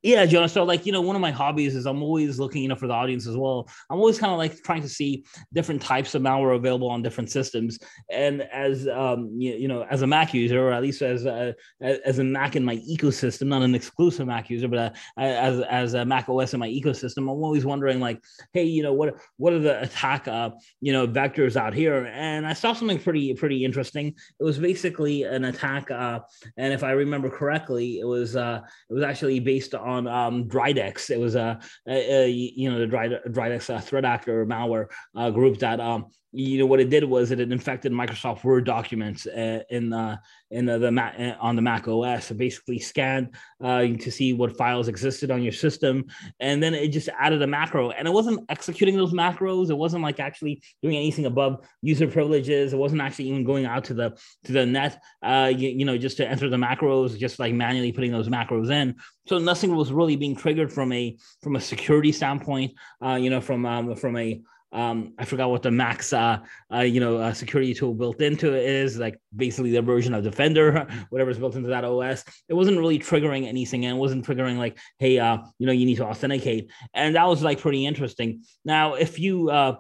Yeah, 0.05 0.27
Jonah. 0.27 0.51
So, 0.51 0.65
like, 0.65 0.85
you 0.85 0.93
know, 0.93 1.01
one 1.01 1.17
of 1.17 1.23
my 1.23 1.31
hobbies 1.31 1.75
is 1.75 1.87
I'm 1.87 2.03
always 2.03 2.39
looking, 2.39 2.63
you 2.63 2.69
know, 2.69 2.75
for 2.75 2.87
the 2.87 2.93
audience 2.93 3.27
as 3.27 3.39
well. 3.39 3.67
I'm 3.89 3.97
always 3.97 4.19
kind 4.19 4.31
of 4.31 4.37
like 4.37 4.63
trying 4.63 4.83
to 4.83 4.89
see 4.89 5.25
different 5.55 5.81
types 5.81 6.15
of 6.15 6.21
malware 6.21 6.55
available 6.55 6.91
on 6.91 7.01
different 7.01 7.31
systems. 7.31 7.79
And 8.11 8.43
as 8.43 8.87
um, 8.87 9.31
you, 9.39 9.55
you 9.55 9.67
know, 9.67 9.87
as 9.91 10.03
a 10.03 10.07
Mac 10.07 10.35
user, 10.35 10.61
or 10.63 10.73
at 10.73 10.83
least 10.83 11.01
as 11.01 11.25
a, 11.25 11.55
as 11.81 12.19
a 12.19 12.25
Mac 12.25 12.55
in 12.55 12.63
my 12.63 12.77
ecosystem, 12.77 13.47
not 13.47 13.63
an 13.63 13.75
exclusive 13.75 14.27
Mac 14.27 14.51
user, 14.51 14.69
but 14.69 14.79
a, 14.79 14.93
as 15.17 15.61
as 15.61 15.95
a 15.95 16.05
Mac 16.05 16.29
OS 16.29 16.53
in 16.53 16.61
my 16.61 16.69
ecosystem, 16.69 17.23
I'm 17.23 17.31
always 17.31 17.65
wondering, 17.65 17.99
like, 17.99 18.23
hey, 18.53 18.65
you 18.65 18.83
know, 18.83 18.93
what 18.93 19.17
what 19.39 19.55
are 19.55 19.59
the 19.59 19.81
attack, 19.81 20.29
uh, 20.29 20.51
you 20.83 20.93
know, 20.93 21.09
vectors 21.09 21.57
out 21.57 21.73
here? 21.73 22.11
And 22.13 22.47
I 22.47 22.53
saw 22.53 22.75
something 22.75 22.99
pretty 22.99 23.33
pretty 23.33 23.65
interesting. 23.65 24.09
It 24.39 24.45
was 24.45 24.59
basically 24.59 25.23
an 25.23 25.47
attack, 25.47 25.91
uh, 25.91 26.21
and 26.59 26.75
if 26.75 26.85
I 26.85 26.91
remember 26.91 27.31
correctly, 27.31 28.01
it 28.01 28.07
was 28.07 28.37
uh, 28.37 28.61
it 28.91 28.93
was 28.93 29.03
actually 29.03 29.41
based 29.41 29.75
on 29.75 29.94
on 29.95 30.07
um, 30.07 30.45
Dridex. 30.49 31.11
It 31.11 31.19
was 31.19 31.35
a, 31.35 31.61
a, 31.89 32.25
a 32.25 32.29
you 32.29 32.71
know 32.71 32.79
the 32.81 32.87
Dridex 32.87 33.75
uh, 33.75 33.81
threat 33.81 34.05
actor 34.05 34.45
malware 34.47 34.87
uh, 35.17 35.31
group 35.31 35.59
that 35.59 35.81
um, 35.81 36.07
you 36.35 36.59
know 36.59 36.67
what 36.67 36.81
it 36.81 36.91
did 36.91 37.05
was 37.05 37.31
it 37.31 37.41
infected 37.41 37.93
Microsoft 37.93 38.43
Word 38.43 38.67
documents 38.67 39.27
uh, 39.27 39.61
in 39.71 39.93
uh, 39.93 40.17
in 40.51 40.67
the, 40.67 40.79
the 40.79 40.91
Mac, 40.91 41.15
uh, 41.19 41.35
on 41.41 41.55
the 41.55 41.63
Mac 41.63 41.87
OS. 41.87 42.31
It 42.31 42.39
basically 42.39 42.81
scanned 42.81 43.37
uh, 43.63 43.83
to 43.83 44.11
see 44.11 44.33
what 44.33 44.57
files 44.57 44.89
existed 44.89 45.31
on 45.31 45.43
your 45.43 45.53
system, 45.53 46.07
and 46.41 46.61
then 46.61 46.75
it 46.75 46.89
just 46.89 47.09
added 47.19 47.41
a 47.43 47.47
macro. 47.47 47.91
And 47.91 48.09
it 48.09 48.11
wasn't 48.11 48.45
executing 48.49 48.97
those 48.97 49.13
macros. 49.13 49.71
It 49.71 49.79
wasn't 49.79 50.03
like 50.03 50.19
actually 50.19 50.61
doing 50.83 50.97
anything 50.97 51.27
above 51.27 51.65
user 51.83 52.09
privileges. 52.09 52.73
It 52.73 52.79
wasn't 52.79 53.01
actually 53.01 53.29
even 53.29 53.45
going 53.45 53.67
out 53.67 53.85
to 53.85 53.95
the 53.95 54.19
to 54.45 54.53
the 54.53 54.67
net, 54.67 55.01
uh, 55.23 55.53
you, 55.57 55.69
you 55.69 55.85
know, 55.85 55.97
just 55.97 56.17
to 56.17 56.29
enter 56.29 56.49
the 56.49 56.57
macros, 56.57 57.17
just 57.17 57.39
like 57.39 57.55
manually 57.55 57.93
putting 57.93 58.11
those 58.11 58.29
macros 58.29 58.71
in. 58.71 58.97
So 59.27 59.39
nothing 59.39 59.75
was 59.75 59.93
really 59.93 60.17
being 60.17 60.35
triggered 60.35 60.73
from 60.73 60.93
a 60.93 61.17
from 61.43 61.55
a 61.55 61.61
security 61.61 62.11
standpoint. 62.11 62.73
Uh, 63.01 63.15
you 63.15 63.31
know, 63.31 63.41
from 63.41 63.65
um, 63.67 63.95
from 63.95 64.17
a 64.17 64.43
um, 64.75 65.15
I 65.19 65.25
forgot 65.25 65.51
what 65.51 65.63
the 65.63 65.71
Max, 65.71 66.13
uh, 66.13 66.39
uh, 66.73 66.81
you 66.81 66.99
know, 66.99 67.19
uh, 67.19 67.33
security 67.33 67.73
tool 67.75 67.95
built 67.95 68.21
into 68.21 68.53
it 68.53 68.69
is, 68.69 68.99
like 68.99 69.19
basically 69.35 69.71
the 69.71 69.81
version 69.81 70.13
of 70.15 70.25
Defender, 70.25 70.87
whatever's 71.11 71.39
built 71.39 71.55
into 71.55 71.69
that 71.69 71.85
OS. 71.85 72.25
It 72.49 72.55
wasn't 72.55 72.79
really 72.79 72.99
triggering 72.99 73.47
anything, 73.47 73.85
and 73.87 73.97
it 73.97 74.01
wasn't 74.01 74.27
triggering 74.27 74.59
like, 74.59 74.77
hey, 74.99 75.19
uh, 75.21 75.39
you 75.59 75.67
know, 75.67 75.73
you 75.73 75.87
need 75.87 75.97
to 75.97 76.07
authenticate, 76.07 76.73
and 76.93 77.15
that 77.15 77.29
was 77.29 77.43
like 77.43 77.61
pretty 77.61 77.87
interesting. 77.87 78.43
Now, 78.65 78.95
if 78.95 79.19
you 79.19 79.49
uh, 79.49 79.77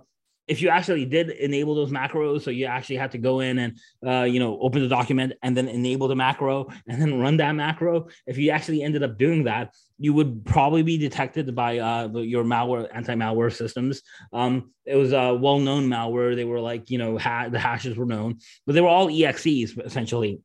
if 0.47 0.61
you 0.61 0.69
actually 0.69 1.07
did 1.07 1.31
enable 1.31 1.75
those 1.75 1.91
macros, 1.91 2.43
so 2.43 2.51
you 2.51 2.67
actually 2.67 2.97
had 2.97 3.13
to 3.13 3.19
go 3.19 3.41
in 3.41 3.59
and 3.59 3.79
uh, 4.07 4.23
you 4.23 4.39
know 4.39 4.59
open 4.61 4.83
the 4.83 4.89
document 4.89 5.33
and 5.43 5.57
then 5.57 5.69
enable 5.69 6.09
the 6.09 6.17
macro 6.17 6.69
and 6.87 7.01
then 7.01 7.21
run 7.21 7.39
that 7.39 7.53
macro. 7.53 8.09
If 8.27 8.39
you 8.39 8.51
actually 8.51 8.83
ended 8.83 9.03
up 9.03 9.19
doing 9.19 9.45
that, 9.45 9.75
you 9.99 10.13
would 10.13 10.45
probably 10.45 10.83
be 10.83 10.99
detected 10.99 11.55
by 11.55 11.79
uh, 11.79 12.09
your 12.09 12.45
malware 12.45 12.89
anti-malware 12.93 13.53
systems. 13.53 14.03
Um, 14.33 14.73
it 14.85 14.97
was 14.97 15.13
a 15.13 15.35
well-known 15.35 15.89
malware. 15.89 16.35
They 16.35 16.45
were 16.45 16.61
like 16.61 16.91
you 16.91 16.99
know 16.99 17.19
ha- 17.19 17.49
the 17.49 17.59
hashes 17.59 17.97
were 17.97 18.07
known, 18.07 18.39
but 18.67 18.75
they 18.75 18.81
were 18.81 18.89
all 18.89 19.09
exes 19.09 19.77
essentially 19.79 20.41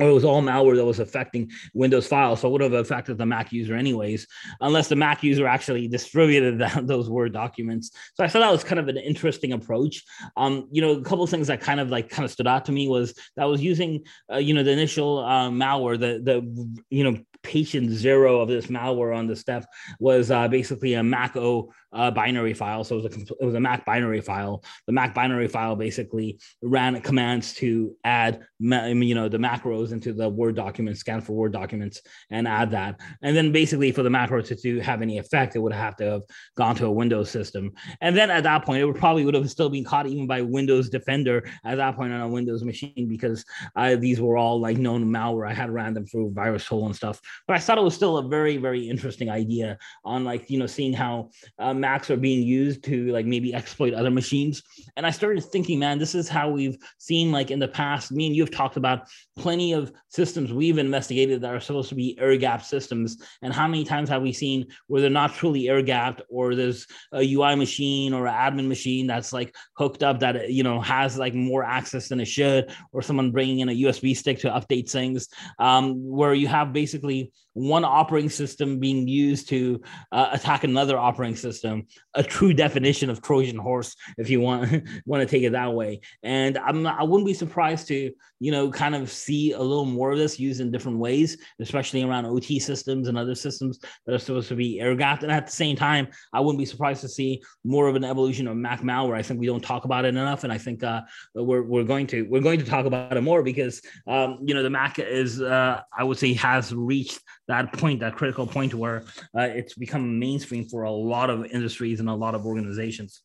or 0.00 0.08
it 0.08 0.12
was 0.12 0.24
all 0.24 0.42
malware 0.42 0.76
that 0.76 0.84
was 0.84 1.00
affecting 1.00 1.50
Windows 1.74 2.06
files. 2.06 2.40
So 2.40 2.48
it 2.48 2.52
would 2.52 2.60
have 2.60 2.72
affected 2.72 3.18
the 3.18 3.26
Mac 3.26 3.52
user 3.52 3.74
anyways, 3.74 4.26
unless 4.60 4.88
the 4.88 4.96
Mac 4.96 5.22
user 5.22 5.46
actually 5.46 5.88
distributed 5.88 6.58
those 6.86 7.10
Word 7.10 7.32
documents. 7.32 7.90
So 8.14 8.24
I 8.24 8.28
thought 8.28 8.40
that 8.40 8.52
was 8.52 8.64
kind 8.64 8.78
of 8.78 8.88
an 8.88 8.96
interesting 8.96 9.52
approach. 9.52 10.02
Um, 10.36 10.68
you 10.70 10.82
know, 10.82 10.92
a 10.92 11.02
couple 11.02 11.24
of 11.24 11.30
things 11.30 11.48
that 11.48 11.60
kind 11.60 11.80
of 11.80 11.90
like 11.90 12.08
kind 12.08 12.24
of 12.24 12.30
stood 12.30 12.46
out 12.46 12.64
to 12.66 12.72
me 12.72 12.88
was 12.88 13.14
that 13.36 13.42
I 13.42 13.46
was 13.46 13.62
using, 13.62 14.04
uh, 14.32 14.38
you 14.38 14.54
know, 14.54 14.62
the 14.62 14.70
initial 14.70 15.18
uh, 15.18 15.50
malware, 15.50 15.98
the 15.98 16.20
the 16.22 16.80
you 16.90 17.04
know 17.04 17.18
patient 17.48 17.90
zero 17.90 18.40
of 18.40 18.48
this 18.48 18.66
malware 18.66 19.16
on 19.16 19.26
the 19.26 19.34
step 19.34 19.64
was 19.98 20.30
uh, 20.30 20.46
basically 20.46 20.92
a 20.94 21.02
Mach-O 21.02 21.72
uh, 21.94 22.10
binary 22.10 22.52
file. 22.52 22.84
So 22.84 22.98
it 22.98 23.04
was, 23.04 23.16
a, 23.16 23.34
it 23.40 23.44
was 23.46 23.54
a 23.54 23.60
Mac 23.60 23.86
binary 23.86 24.20
file. 24.20 24.62
The 24.86 24.92
Mac 24.92 25.14
binary 25.14 25.48
file 25.48 25.74
basically 25.74 26.38
ran 26.62 27.00
commands 27.00 27.54
to 27.54 27.96
add, 28.04 28.44
you 28.60 29.14
know, 29.14 29.30
the 29.30 29.38
macros 29.38 29.92
into 29.92 30.12
the 30.12 30.28
Word 30.28 30.56
document, 30.56 30.98
scan 30.98 31.22
for 31.22 31.32
Word 31.32 31.52
documents, 31.54 32.02
and 32.28 32.46
add 32.46 32.70
that. 32.72 33.00
And 33.22 33.34
then 33.34 33.50
basically 33.50 33.90
for 33.92 34.02
the 34.02 34.10
macro 34.10 34.42
to, 34.42 34.54
to 34.54 34.80
have 34.80 35.00
any 35.00 35.16
effect, 35.16 35.56
it 35.56 35.60
would 35.60 35.72
have 35.72 35.96
to 35.96 36.04
have 36.04 36.22
gone 36.54 36.74
to 36.76 36.86
a 36.86 36.92
Windows 36.92 37.30
system. 37.30 37.72
And 38.02 38.14
then 38.14 38.30
at 38.30 38.42
that 38.42 38.66
point, 38.66 38.82
it 38.82 38.84
would 38.84 38.96
probably 38.96 39.24
would 39.24 39.34
have 39.34 39.50
still 39.50 39.70
been 39.70 39.84
caught 39.84 40.06
even 40.06 40.26
by 40.26 40.42
Windows 40.42 40.90
Defender 40.90 41.48
at 41.64 41.76
that 41.76 41.96
point 41.96 42.12
on 42.12 42.20
a 42.20 42.28
Windows 42.28 42.62
machine 42.62 43.08
because 43.08 43.42
uh, 43.74 43.96
these 43.96 44.20
were 44.20 44.36
all 44.36 44.60
like 44.60 44.76
known 44.76 45.06
malware. 45.06 45.48
I 45.48 45.54
had 45.54 45.70
ran 45.70 45.94
them 45.94 46.04
through 46.04 46.32
virus 46.32 46.58
VirusTotal 46.58 46.86
and 46.86 46.96
stuff. 46.96 47.20
But 47.46 47.56
I 47.56 47.58
thought 47.60 47.78
it 47.78 47.84
was 47.84 47.94
still 47.94 48.18
a 48.18 48.28
very, 48.28 48.56
very 48.56 48.88
interesting 48.88 49.30
idea 49.30 49.78
on 50.04 50.24
like, 50.24 50.50
you 50.50 50.58
know, 50.58 50.66
seeing 50.66 50.92
how 50.92 51.30
uh, 51.58 51.74
Macs 51.74 52.10
are 52.10 52.16
being 52.16 52.46
used 52.46 52.84
to 52.84 53.12
like 53.12 53.26
maybe 53.26 53.54
exploit 53.54 53.94
other 53.94 54.10
machines. 54.10 54.62
And 54.96 55.06
I 55.06 55.10
started 55.10 55.42
thinking, 55.44 55.78
man, 55.78 55.98
this 55.98 56.14
is 56.14 56.28
how 56.28 56.50
we've 56.50 56.76
seen 56.98 57.32
like 57.32 57.50
in 57.50 57.58
the 57.58 57.68
past, 57.68 58.12
me 58.12 58.26
and 58.26 58.36
you 58.36 58.42
have 58.42 58.50
talked 58.50 58.76
about 58.76 59.08
plenty 59.36 59.72
of 59.72 59.92
systems 60.08 60.52
we've 60.52 60.78
investigated 60.78 61.40
that 61.40 61.54
are 61.54 61.60
supposed 61.60 61.88
to 61.90 61.94
be 61.94 62.18
air 62.18 62.36
gap 62.36 62.62
systems. 62.64 63.18
And 63.42 63.52
how 63.52 63.66
many 63.66 63.84
times 63.84 64.08
have 64.08 64.22
we 64.22 64.32
seen 64.32 64.66
where 64.86 65.00
they're 65.00 65.10
not 65.10 65.34
truly 65.34 65.68
air 65.68 65.82
gapped 65.82 66.22
or 66.28 66.54
there's 66.54 66.86
a 67.12 67.34
UI 67.34 67.54
machine 67.54 68.12
or 68.12 68.26
an 68.26 68.34
admin 68.34 68.68
machine 68.68 69.06
that's 69.06 69.32
like 69.32 69.54
hooked 69.74 70.02
up 70.02 70.20
that, 70.20 70.50
you 70.50 70.62
know, 70.62 70.80
has 70.80 71.18
like 71.18 71.34
more 71.34 71.64
access 71.64 72.08
than 72.08 72.20
it 72.20 72.26
should, 72.26 72.70
or 72.92 73.02
someone 73.02 73.30
bringing 73.30 73.60
in 73.60 73.68
a 73.68 73.72
USB 73.72 74.16
stick 74.16 74.38
to 74.40 74.50
update 74.50 74.90
things, 74.90 75.28
um, 75.58 75.94
where 76.08 76.34
you 76.34 76.46
have 76.48 76.72
basically 76.72 77.17
one 77.58 77.84
operating 77.84 78.30
system 78.30 78.78
being 78.78 79.08
used 79.08 79.48
to 79.48 79.80
uh, 80.12 80.28
attack 80.32 80.64
another 80.64 80.96
operating 80.96 81.36
system 81.36 81.86
a 82.14 82.22
true 82.22 82.52
definition 82.52 83.10
of 83.10 83.20
trojan 83.20 83.56
horse 83.56 83.96
if 84.16 84.30
you 84.30 84.40
want 84.40 84.70
want 85.06 85.20
to 85.20 85.26
take 85.26 85.42
it 85.42 85.52
that 85.52 85.72
way. 85.72 86.00
And 86.22 86.58
i'm 86.58 86.82
not, 86.82 87.00
i 87.00 87.04
wouldn't 87.04 87.26
be 87.26 87.34
surprised 87.34 87.88
to 87.88 88.12
you 88.40 88.52
know 88.52 88.70
kind 88.70 88.94
of 88.94 89.10
see 89.10 89.52
a 89.52 89.60
little 89.60 89.84
more 89.84 90.12
of 90.12 90.18
this 90.18 90.38
used 90.38 90.60
in 90.60 90.70
different 90.70 90.98
ways 90.98 91.38
especially 91.60 92.02
around 92.02 92.26
ot 92.26 92.60
systems 92.62 93.08
and 93.08 93.18
other 93.18 93.34
systems 93.34 93.78
that 94.06 94.14
are 94.14 94.18
supposed 94.18 94.48
to 94.48 94.54
be 94.54 94.80
air 94.80 94.94
gapped. 94.94 95.22
And 95.22 95.32
at 95.32 95.46
the 95.46 95.52
same 95.52 95.76
time 95.76 96.08
i 96.32 96.40
wouldn't 96.40 96.58
be 96.58 96.66
surprised 96.66 97.00
to 97.00 97.08
see 97.08 97.42
more 97.64 97.88
of 97.88 97.96
an 97.96 98.04
evolution 98.04 98.46
of 98.46 98.56
mac 98.56 98.82
malware. 98.82 99.16
I 99.16 99.22
think 99.22 99.40
we 99.40 99.46
don't 99.46 99.62
talk 99.62 99.84
about 99.84 100.04
it 100.04 100.08
enough 100.08 100.44
and 100.44 100.52
i 100.52 100.58
think 100.58 100.82
uh, 100.84 101.02
we're, 101.34 101.62
we're 101.62 101.84
going 101.84 102.06
to 102.08 102.22
we're 102.30 102.40
going 102.48 102.58
to 102.58 102.64
talk 102.64 102.86
about 102.86 103.16
it 103.16 103.20
more 103.20 103.42
because 103.42 103.82
um, 104.06 104.38
you 104.44 104.54
know 104.54 104.62
the 104.62 104.70
mac 104.70 104.98
is 104.98 105.40
uh, 105.40 105.80
i 105.96 106.04
would 106.04 106.18
say 106.18 106.32
has 106.34 106.72
reached 106.74 107.07
that 107.48 107.72
point, 107.72 108.00
that 108.00 108.16
critical 108.16 108.46
point 108.46 108.74
where 108.74 109.04
uh, 109.36 109.42
it's 109.42 109.74
become 109.74 110.18
mainstream 110.18 110.64
for 110.68 110.82
a 110.82 110.90
lot 110.90 111.30
of 111.30 111.46
industries 111.46 112.00
and 112.00 112.08
a 112.08 112.14
lot 112.14 112.34
of 112.34 112.44
organizations. 112.46 113.22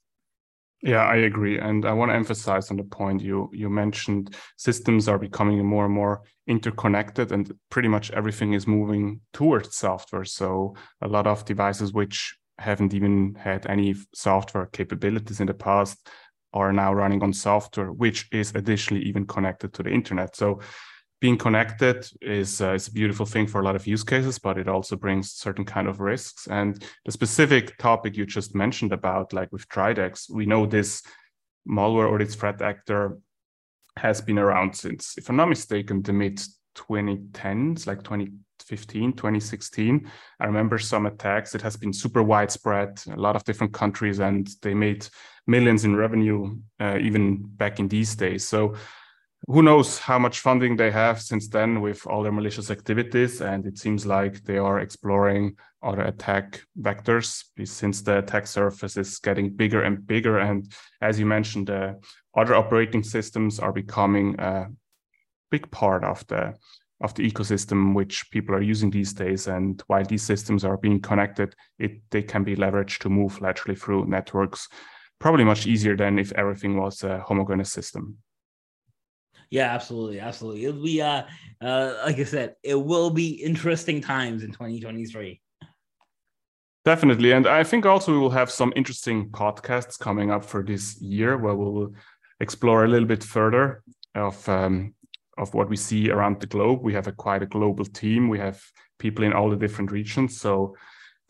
Yeah, 0.81 1.05
I 1.05 1.15
agree, 1.15 1.59
and 1.59 1.85
I 1.85 1.93
want 1.93 2.11
to 2.11 2.15
emphasize 2.15 2.69
on 2.69 2.75
the 2.75 2.83
point 2.83 3.21
you 3.21 3.49
you 3.53 3.69
mentioned. 3.69 4.35
Systems 4.57 5.07
are 5.07 5.17
becoming 5.17 5.65
more 5.65 5.85
and 5.85 5.93
more 5.93 6.23
interconnected, 6.45 7.31
and 7.31 7.53
pretty 7.69 7.87
much 7.87 8.11
everything 8.11 8.51
is 8.51 8.67
moving 8.67 9.21
towards 9.31 9.77
software. 9.77 10.25
So 10.25 10.75
a 11.01 11.07
lot 11.07 11.25
of 11.25 11.45
devices 11.45 11.93
which 11.93 12.37
haven't 12.57 12.93
even 12.93 13.35
had 13.35 13.65
any 13.69 13.95
software 14.13 14.65
capabilities 14.65 15.39
in 15.39 15.47
the 15.47 15.53
past 15.53 16.09
are 16.51 16.73
now 16.73 16.93
running 16.93 17.23
on 17.23 17.31
software, 17.31 17.93
which 17.93 18.27
is 18.31 18.51
additionally 18.53 19.03
even 19.03 19.25
connected 19.25 19.73
to 19.73 19.83
the 19.83 19.89
internet. 19.89 20.35
So 20.35 20.59
being 21.23 21.37
connected 21.37 22.05
is, 22.21 22.59
uh, 22.59 22.73
is 22.73 22.89
a 22.89 22.91
beautiful 22.91 23.25
thing 23.25 23.47
for 23.47 23.61
a 23.61 23.63
lot 23.63 23.77
of 23.77 23.87
use 23.87 24.03
cases, 24.03 24.37
but 24.37 24.57
it 24.57 24.67
also 24.67 24.97
brings 24.97 25.31
certain 25.31 25.63
kind 25.63 25.87
of 25.87 26.01
risks. 26.01 26.47
And 26.47 26.83
the 27.05 27.13
specific 27.13 27.77
topic 27.77 28.17
you 28.17 28.25
just 28.25 28.53
mentioned 28.53 28.91
about, 28.91 29.31
like 29.31 29.49
with 29.53 29.65
Dridex, 29.69 30.29
we 30.29 30.45
know 30.45 30.65
this 30.65 31.01
malware 31.65 32.09
or 32.09 32.17
this 32.19 32.35
threat 32.35 32.61
actor 32.61 33.19
has 33.95 34.19
been 34.19 34.37
around 34.37 34.75
since, 34.75 35.17
if 35.17 35.29
I'm 35.29 35.37
not 35.37 35.47
mistaken, 35.47 36.01
the 36.01 36.11
mid 36.11 36.41
2010s, 36.75 37.87
like 37.87 38.03
2015, 38.03 39.13
2016. 39.13 40.11
I 40.41 40.45
remember 40.45 40.77
some 40.77 41.05
attacks. 41.05 41.55
It 41.55 41.61
has 41.61 41.77
been 41.77 41.93
super 41.93 42.21
widespread, 42.21 43.01
a 43.09 43.15
lot 43.15 43.37
of 43.37 43.45
different 43.45 43.71
countries, 43.71 44.19
and 44.19 44.49
they 44.61 44.73
made 44.73 45.07
millions 45.47 45.85
in 45.85 45.95
revenue 45.95 46.57
uh, 46.81 46.97
even 46.99 47.43
back 47.43 47.79
in 47.79 47.87
these 47.87 48.13
days. 48.13 48.45
So 48.45 48.75
who 49.47 49.61
knows 49.61 49.99
how 49.99 50.17
much 50.17 50.39
funding 50.39 50.77
they 50.77 50.89
have 50.89 51.21
since 51.21 51.49
then 51.49 51.81
with 51.81 52.05
all 52.07 52.23
their 52.23 52.31
malicious 52.31 52.71
activities 52.71 53.41
and 53.41 53.65
it 53.65 53.77
seems 53.77 54.05
like 54.05 54.41
they 54.43 54.57
are 54.57 54.79
exploring 54.79 55.57
other 55.81 56.01
attack 56.01 56.61
vectors. 56.79 57.43
Since 57.65 58.03
the 58.03 58.19
attack 58.19 58.47
surface 58.47 58.95
is 58.95 59.19
getting 59.19 59.53
bigger 59.53 59.83
and 59.83 60.07
bigger 60.07 60.39
and 60.39 60.71
as 61.01 61.19
you 61.19 61.25
mentioned 61.25 61.69
uh, 61.69 61.93
other 62.37 62.55
operating 62.55 63.03
systems 63.03 63.59
are 63.59 63.73
becoming 63.73 64.39
a 64.39 64.67
big 65.51 65.69
part 65.71 66.03
of 66.05 66.25
the 66.27 66.53
of 67.01 67.13
the 67.15 67.29
ecosystem 67.29 67.93
which 67.93 68.31
people 68.31 68.55
are 68.55 68.61
using 68.61 68.89
these 68.89 69.11
days. 69.11 69.47
And 69.47 69.83
while 69.87 70.05
these 70.05 70.23
systems 70.23 70.63
are 70.63 70.77
being 70.77 71.01
connected 71.01 71.53
it 71.79 72.01
they 72.11 72.23
can 72.23 72.45
be 72.45 72.55
leveraged 72.55 72.99
to 72.99 73.09
move 73.09 73.41
laterally 73.41 73.75
through 73.75 74.05
networks 74.05 74.69
probably 75.19 75.43
much 75.43 75.67
easier 75.67 75.97
than 75.97 76.17
if 76.17 76.31
everything 76.33 76.77
was 76.77 77.03
a 77.03 77.19
homogeneous 77.19 77.71
system 77.71 78.17
yeah, 79.53 79.71
absolutely, 79.71 80.19
absolutely. 80.19 80.65
It'll 80.65 80.81
be 80.81 80.99
uh, 80.99 81.21
uh, 81.61 81.93
like 82.05 82.17
I 82.17 82.23
said, 82.23 82.55
it 82.63 82.73
will 82.73 83.11
be 83.11 83.33
interesting 83.33 84.01
times 84.01 84.41
in 84.41 84.51
2023. 84.51 85.39
Definitely, 86.83 87.33
and 87.33 87.45
I 87.45 87.63
think 87.63 87.85
also 87.85 88.11
we 88.11 88.17
will 88.17 88.31
have 88.31 88.49
some 88.49 88.73
interesting 88.75 89.29
podcasts 89.29 89.99
coming 89.99 90.31
up 90.31 90.43
for 90.43 90.63
this 90.63 90.99
year 90.99 91.37
where 91.37 91.53
we 91.53 91.65
will 91.65 91.93
explore 92.39 92.83
a 92.83 92.87
little 92.87 93.07
bit 93.07 93.23
further 93.23 93.83
of 94.15 94.49
um, 94.49 94.95
of 95.37 95.53
what 95.53 95.69
we 95.69 95.75
see 95.75 96.09
around 96.09 96.39
the 96.39 96.47
globe. 96.47 96.81
We 96.81 96.95
have 96.95 97.05
a 97.05 97.11
quite 97.11 97.43
a 97.43 97.53
global 97.57 97.85
team. 97.85 98.29
We 98.29 98.39
have 98.39 98.59
people 98.97 99.23
in 99.23 99.33
all 99.33 99.51
the 99.51 99.55
different 99.55 99.91
regions, 99.91 100.41
so 100.41 100.75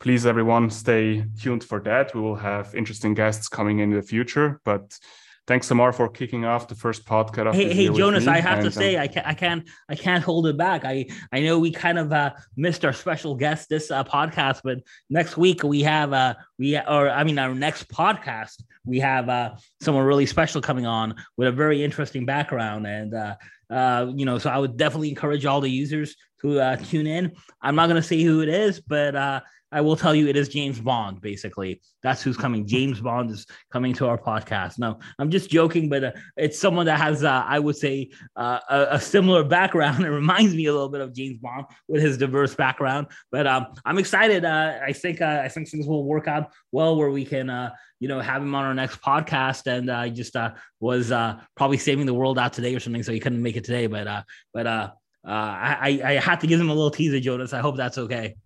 please 0.00 0.24
everyone 0.24 0.70
stay 0.70 1.26
tuned 1.38 1.62
for 1.62 1.78
that. 1.80 2.14
We 2.14 2.22
will 2.22 2.36
have 2.36 2.74
interesting 2.74 3.12
guests 3.12 3.48
coming 3.48 3.80
in 3.80 3.90
the 3.90 4.00
future, 4.00 4.62
but 4.64 4.98
thanks 5.46 5.66
Samar 5.66 5.92
for 5.92 6.08
kicking 6.08 6.44
off 6.44 6.68
the 6.68 6.74
first 6.74 7.04
podcast. 7.04 7.54
Hey, 7.54 7.72
hey 7.72 7.88
Jonas, 7.88 8.26
I 8.26 8.40
have 8.40 8.58
and, 8.58 8.66
to 8.66 8.70
say, 8.70 8.96
um, 8.96 9.02
I 9.02 9.06
can't, 9.08 9.26
I 9.26 9.34
can't, 9.34 9.68
I 9.88 9.94
can't 9.94 10.24
hold 10.24 10.46
it 10.46 10.56
back. 10.56 10.84
I, 10.84 11.06
I 11.32 11.40
know 11.40 11.58
we 11.58 11.70
kind 11.70 11.98
of 11.98 12.12
uh, 12.12 12.32
missed 12.56 12.84
our 12.84 12.92
special 12.92 13.34
guest 13.34 13.68
this 13.68 13.90
uh, 13.90 14.04
podcast, 14.04 14.60
but 14.64 14.78
next 15.10 15.36
week 15.36 15.62
we 15.62 15.82
have, 15.82 16.12
uh, 16.12 16.34
we, 16.58 16.76
or 16.76 17.10
I 17.10 17.24
mean, 17.24 17.38
our 17.38 17.54
next 17.54 17.88
podcast 17.88 18.62
we 18.84 19.00
have 19.00 19.28
uh, 19.28 19.54
someone 19.80 20.04
really 20.04 20.26
special 20.26 20.60
coming 20.60 20.86
on 20.86 21.14
with 21.36 21.48
a 21.48 21.52
very 21.52 21.82
interesting 21.82 22.26
background, 22.26 22.86
and 22.86 23.14
uh, 23.14 23.34
uh, 23.70 24.12
you 24.14 24.26
know, 24.26 24.38
so 24.38 24.50
I 24.50 24.58
would 24.58 24.76
definitely 24.76 25.08
encourage 25.08 25.46
all 25.46 25.60
the 25.60 25.70
users 25.70 26.16
to 26.42 26.60
uh, 26.60 26.76
tune 26.76 27.06
in. 27.06 27.32
I'm 27.62 27.74
not 27.74 27.88
going 27.88 28.00
to 28.00 28.06
say 28.06 28.22
who 28.22 28.42
it 28.42 28.48
is, 28.48 28.80
but 28.80 29.16
uh, 29.16 29.40
I 29.74 29.80
will 29.80 29.96
tell 29.96 30.14
you 30.14 30.28
it 30.28 30.36
is 30.36 30.48
James 30.48 30.78
Bond, 30.78 31.20
basically. 31.20 31.82
That's 32.00 32.22
who's 32.22 32.36
coming. 32.36 32.64
James 32.64 33.00
Bond 33.00 33.28
is 33.32 33.44
coming 33.72 33.92
to 33.94 34.06
our 34.06 34.16
podcast. 34.16 34.78
No, 34.78 35.00
I'm 35.18 35.30
just 35.30 35.50
joking, 35.50 35.88
but 35.88 36.04
uh, 36.04 36.12
it's 36.36 36.60
someone 36.60 36.86
that 36.86 37.00
has, 37.00 37.24
uh, 37.24 37.42
I 37.44 37.58
would 37.58 37.74
say, 37.74 38.10
uh, 38.36 38.60
a, 38.70 38.86
a, 38.92 39.00
similar 39.00 39.42
background. 39.42 40.04
It 40.04 40.10
reminds 40.10 40.54
me 40.54 40.66
a 40.66 40.72
little 40.72 40.88
bit 40.88 41.00
of 41.00 41.12
James 41.12 41.38
Bond 41.38 41.66
with 41.88 42.02
his 42.02 42.16
diverse 42.16 42.54
background. 42.54 43.08
But 43.32 43.48
um, 43.48 43.66
I'm 43.84 43.98
excited. 43.98 44.44
Uh, 44.44 44.78
I 44.80 44.92
think 44.92 45.20
uh, 45.20 45.40
I 45.42 45.48
think 45.48 45.68
things 45.68 45.88
will 45.88 46.04
work 46.04 46.28
out 46.28 46.52
well 46.70 46.96
where 46.96 47.10
we 47.10 47.24
can, 47.24 47.50
uh, 47.50 47.70
you 47.98 48.06
know, 48.06 48.20
have 48.20 48.42
him 48.42 48.54
on 48.54 48.64
our 48.64 48.74
next 48.74 49.02
podcast. 49.02 49.66
And 49.66 49.90
I 49.90 50.08
just 50.08 50.36
was 50.78 51.08
probably 51.56 51.78
saving 51.78 52.06
the 52.06 52.14
world 52.14 52.38
out 52.38 52.52
today 52.52 52.76
or 52.76 52.80
something, 52.80 53.02
so 53.02 53.10
he 53.10 53.18
couldn't 53.18 53.42
make 53.42 53.56
it 53.56 53.64
today. 53.64 53.88
But 53.88 54.24
but 54.52 54.68
I, 54.68 56.00
I 56.04 56.12
had 56.12 56.40
to 56.42 56.46
give 56.46 56.60
him 56.60 56.70
a 56.70 56.74
little 56.74 56.92
teaser, 56.92 57.18
Jonas. 57.18 57.52
I 57.52 57.58
hope 57.58 57.76
that's 57.76 57.98
okay. 57.98 58.36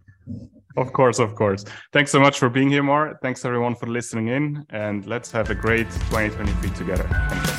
Of 0.78 0.92
course, 0.92 1.18
of 1.18 1.34
course. 1.34 1.64
Thanks 1.92 2.12
so 2.12 2.20
much 2.20 2.38
for 2.38 2.48
being 2.48 2.70
here, 2.70 2.84
Mar. 2.84 3.18
Thanks 3.20 3.44
everyone 3.44 3.74
for 3.74 3.88
listening 3.88 4.28
in, 4.28 4.64
and 4.70 5.04
let's 5.06 5.32
have 5.32 5.50
a 5.50 5.54
great 5.54 5.90
2023 5.90 6.70
together. 6.70 7.57